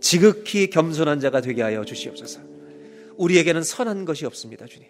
지극히 0.00 0.70
겸손한 0.70 1.20
자가 1.20 1.40
되게 1.40 1.62
하여 1.62 1.84
주시옵소서. 1.84 2.40
우리에게는 3.16 3.62
선한 3.62 4.04
것이 4.04 4.26
없습니다, 4.26 4.66
주님. 4.66 4.88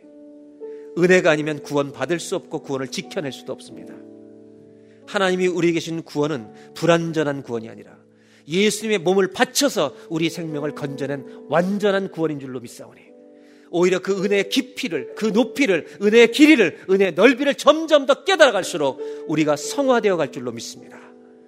은혜가 0.96 1.30
아니면 1.30 1.62
구원 1.62 1.92
받을 1.92 2.18
수 2.20 2.36
없고 2.36 2.62
구원을 2.62 2.88
지켜낼 2.88 3.32
수도 3.32 3.52
없습니다. 3.52 3.94
하나님이 5.06 5.46
우리에게 5.46 5.78
주신 5.78 6.02
구원은 6.02 6.74
불완전한 6.74 7.42
구원이 7.42 7.68
아니라 7.68 7.96
예수님의 8.48 8.98
몸을 8.98 9.32
바쳐서 9.32 9.94
우리 10.10 10.30
생명을 10.30 10.74
건져낸 10.74 11.24
완전한 11.48 12.10
구원인 12.10 12.40
줄로 12.40 12.60
믿사오니 12.60 13.11
오히려 13.72 13.98
그 13.98 14.24
은혜의 14.24 14.50
깊이를 14.50 15.14
그 15.16 15.26
높이를 15.26 15.86
은혜의 16.00 16.30
길이를 16.30 16.84
은혜의 16.88 17.14
넓이를 17.14 17.54
점점 17.54 18.06
더 18.06 18.22
깨달아 18.24 18.52
갈수록 18.52 19.00
우리가 19.26 19.56
성화되어 19.56 20.16
갈 20.16 20.30
줄로 20.30 20.52
믿습니다. 20.52 21.00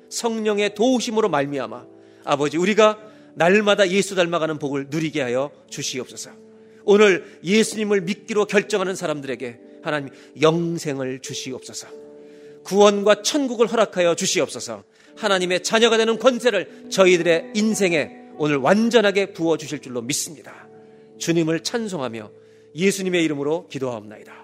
성령의 0.08 0.74
도우심으로 0.74 1.28
말미암아 1.28 1.86
아버지 2.24 2.56
우리가 2.56 2.98
날마다 3.34 3.88
예수 3.90 4.14
닮아가는 4.14 4.58
복을 4.58 4.86
누리게 4.88 5.20
하여 5.20 5.50
주시옵소서. 5.68 6.30
오늘 6.84 7.38
예수님을 7.44 8.02
믿기로 8.02 8.46
결정하는 8.46 8.94
사람들에게 8.94 9.60
하나님 9.82 10.10
영생을 10.40 11.20
주시옵소서. 11.20 11.88
구원과 12.62 13.22
천국을 13.22 13.66
허락하여 13.66 14.14
주시옵소서. 14.14 14.84
하나님의 15.16 15.62
자녀가 15.62 15.96
되는 15.96 16.18
권세를 16.18 16.86
저희들의 16.90 17.52
인생에 17.54 18.10
오늘 18.36 18.56
완전하게 18.56 19.32
부어 19.32 19.56
주실 19.56 19.80
줄로 19.80 20.00
믿습니다. 20.02 20.63
주님을 21.24 21.60
찬송하며 21.60 22.30
예수님의 22.74 23.24
이름으로 23.24 23.66
기도하옵나이다. 23.68 24.43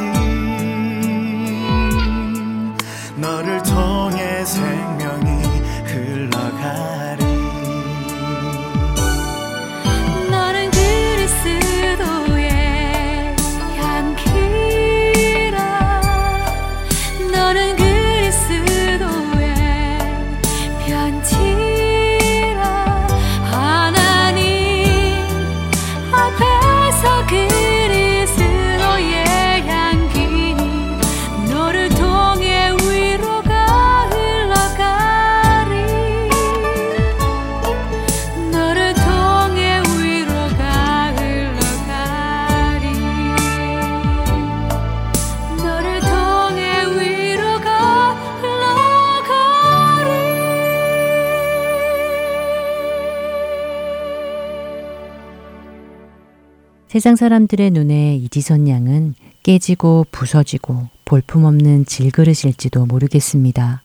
세상 56.91 57.15
사람들의 57.15 57.71
눈에 57.71 58.17
이지선 58.17 58.67
양은 58.67 59.13
깨지고 59.43 60.07
부서지고 60.11 60.89
볼품없는 61.05 61.85
질그릇일지도 61.85 62.85
모르겠습니다. 62.85 63.81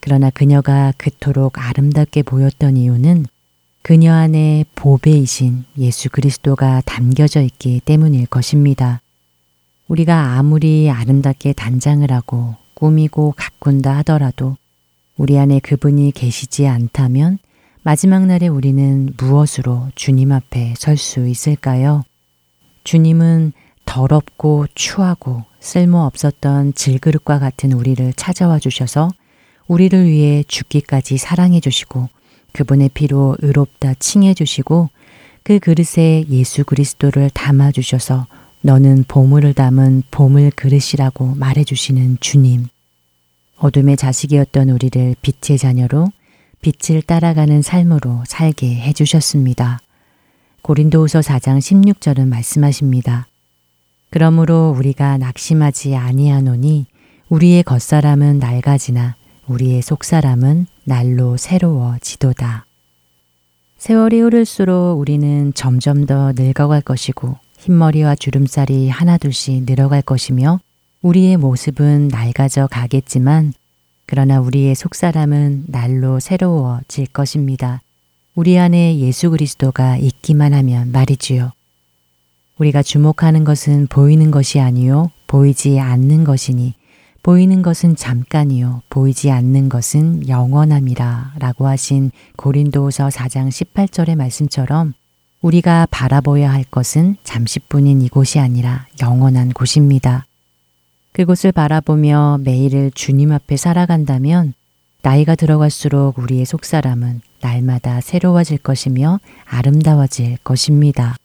그러나 0.00 0.30
그녀가 0.30 0.94
그토록 0.96 1.58
아름답게 1.58 2.22
보였던 2.22 2.78
이유는 2.78 3.26
그녀 3.82 4.14
안에 4.14 4.64
보배이신 4.76 5.66
예수 5.76 6.08
그리스도가 6.08 6.80
담겨져 6.86 7.42
있기 7.42 7.82
때문일 7.84 8.24
것입니다. 8.28 9.02
우리가 9.86 10.38
아무리 10.38 10.88
아름답게 10.88 11.52
단장을 11.52 12.10
하고 12.10 12.56
꾸미고 12.72 13.34
가꾼다 13.36 13.94
하더라도 13.98 14.56
우리 15.18 15.38
안에 15.38 15.60
그분이 15.60 16.12
계시지 16.12 16.66
않다면 16.66 17.40
마지막 17.82 18.24
날에 18.24 18.48
우리는 18.48 19.12
무엇으로 19.18 19.88
주님 19.94 20.32
앞에 20.32 20.72
설 20.78 20.96
수 20.96 21.28
있을까요? 21.28 22.04
주님은 22.88 23.52
더럽고 23.84 24.64
추하고 24.74 25.44
쓸모없었던 25.60 26.72
질그릇과 26.72 27.38
같은 27.38 27.72
우리를 27.72 28.14
찾아와 28.14 28.58
주셔서 28.58 29.10
우리를 29.66 30.06
위해 30.06 30.42
죽기까지 30.48 31.18
사랑해 31.18 31.60
주시고 31.60 32.08
그분의 32.52 32.88
피로 32.94 33.36
의롭다 33.40 33.92
칭해 33.92 34.32
주시고 34.32 34.88
그 35.42 35.58
그릇에 35.58 36.24
예수 36.30 36.64
그리스도를 36.64 37.28
담아 37.28 37.72
주셔서 37.72 38.26
너는 38.62 39.04
보물을 39.06 39.52
담은 39.52 40.04
보물 40.10 40.50
그릇이라고 40.52 41.34
말해 41.34 41.64
주시는 41.64 42.16
주님. 42.20 42.68
어둠의 43.58 43.98
자식이었던 43.98 44.70
우리를 44.70 45.14
빛의 45.20 45.58
자녀로 45.58 46.06
빛을 46.62 47.02
따라가는 47.02 47.60
삶으로 47.60 48.22
살게 48.26 48.66
해 48.76 48.94
주셨습니다. 48.94 49.78
고린도후서 50.62 51.20
4장 51.20 51.58
16절은 51.58 52.28
말씀하십니다. 52.28 53.28
그러므로 54.10 54.74
우리가 54.76 55.18
낙심하지 55.18 55.96
아니하노니 55.96 56.86
우리의 57.28 57.62
겉사람은 57.62 58.38
낡아지나 58.38 59.16
우리의 59.46 59.82
속사람은 59.82 60.66
날로 60.84 61.36
새로워지도다. 61.36 62.66
세월이 63.78 64.20
흐를수록 64.20 64.98
우리는 64.98 65.52
점점 65.54 66.04
더 66.06 66.32
늙어갈 66.34 66.80
것이고 66.80 67.36
흰머리와 67.58 68.16
주름살이 68.16 68.88
하나둘씩 68.88 69.64
늘어갈 69.64 70.02
것이며 70.02 70.60
우리의 71.02 71.36
모습은 71.36 72.08
낡아져 72.08 72.66
가겠지만 72.66 73.52
그러나 74.06 74.40
우리의 74.40 74.74
속사람은 74.74 75.64
날로 75.68 76.18
새로워질 76.18 77.06
것입니다. 77.08 77.82
우리 78.38 78.56
안에 78.56 79.00
예수 79.00 79.30
그리스도가 79.30 79.96
있기만 79.96 80.54
하면 80.54 80.92
말이지요. 80.92 81.50
우리가 82.58 82.84
주목하는 82.84 83.42
것은 83.42 83.88
보이는 83.88 84.30
것이 84.30 84.60
아니요 84.60 85.10
보이지 85.26 85.80
않는 85.80 86.22
것이니 86.22 86.74
보이는 87.24 87.62
것은 87.62 87.96
잠깐이요 87.96 88.82
보이지 88.90 89.32
않는 89.32 89.68
것은 89.68 90.28
영원함이라 90.28 91.32
라고 91.40 91.66
하신 91.66 92.12
고린도후서 92.36 93.08
4장 93.08 93.48
18절의 93.48 94.14
말씀처럼 94.14 94.94
우리가 95.42 95.88
바라보아야 95.90 96.52
할 96.52 96.62
것은 96.62 97.16
잠시뿐인 97.24 98.02
이곳이 98.02 98.38
아니라 98.38 98.86
영원한 99.02 99.50
곳입니다. 99.50 100.26
그곳을 101.10 101.50
바라보며 101.50 102.38
매일을 102.44 102.92
주님 102.94 103.32
앞에 103.32 103.56
살아간다면 103.56 104.54
나이가 105.02 105.36
들어갈수록 105.36 106.18
우리의 106.18 106.44
속사람은 106.44 107.20
날마다 107.40 108.00
새로워질 108.00 108.58
것이며 108.58 109.20
아름다워질 109.46 110.38
것입니다. 110.42 111.16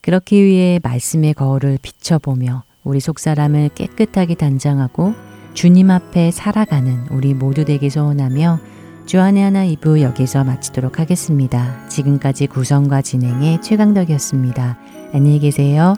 그렇기 0.00 0.42
위해 0.42 0.80
말씀의 0.82 1.34
거울을 1.34 1.78
비춰보며 1.80 2.64
우리 2.82 2.98
속사람을 2.98 3.70
깨끗하게 3.74 4.34
단장하고 4.34 5.14
주님 5.54 5.90
앞에 5.90 6.30
살아가는 6.30 7.06
우리 7.10 7.34
모두 7.34 7.64
되기 7.64 7.90
소원하며 7.90 8.58
주안의 9.04 9.42
하나 9.42 9.66
2부 9.66 10.00
여기서 10.00 10.44
마치도록 10.44 10.98
하겠습니다. 10.98 11.86
지금까지 11.88 12.46
구성과 12.46 13.02
진행의 13.02 13.60
최강덕이었습니다. 13.60 14.78
안녕히 15.12 15.38
계세요. 15.40 15.94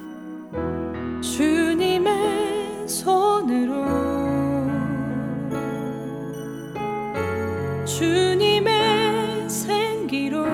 주님의 7.84 9.48
생기로 9.48 10.44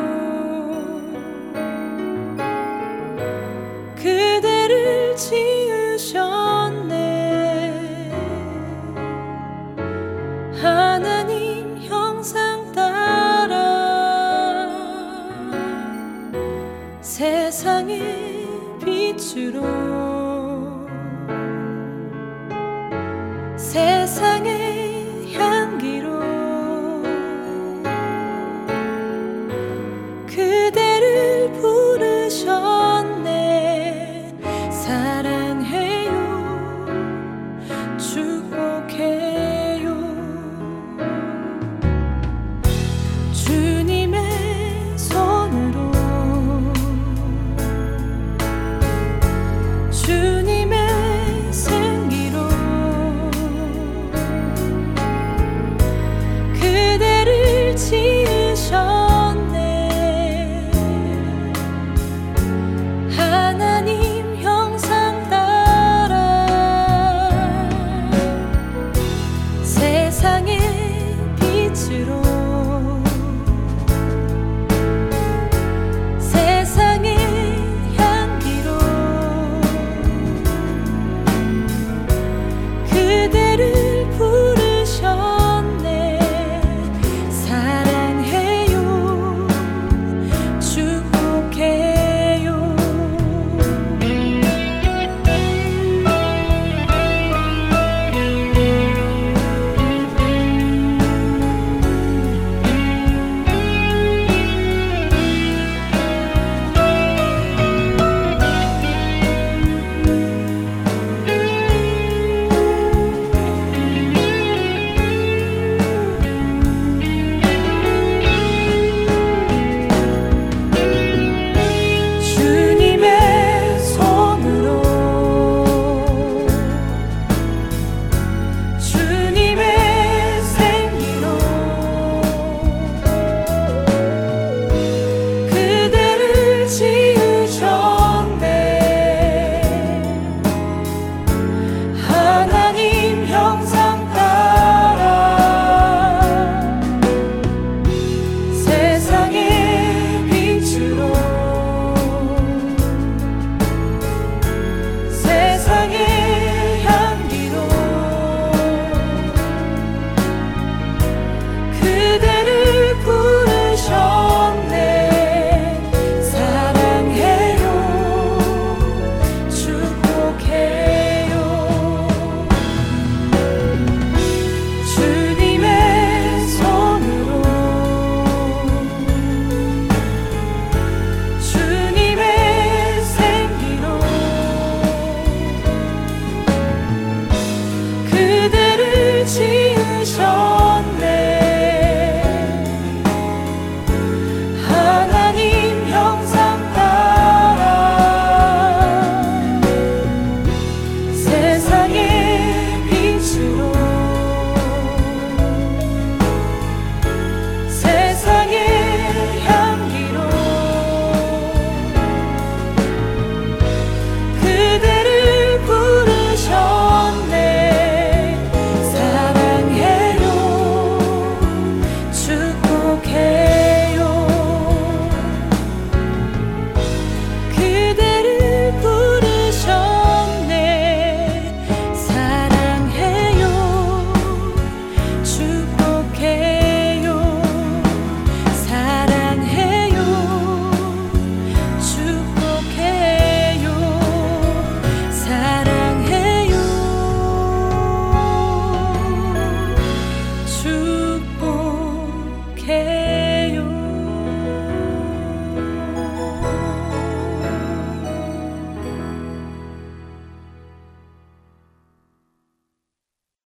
그대를 3.95 5.15
지으셨네. 5.17 6.11
하나님 10.61 11.79
형상 11.79 12.73
따라 12.73 13.57
세상의 17.01 18.49
빛으로 18.85 20.00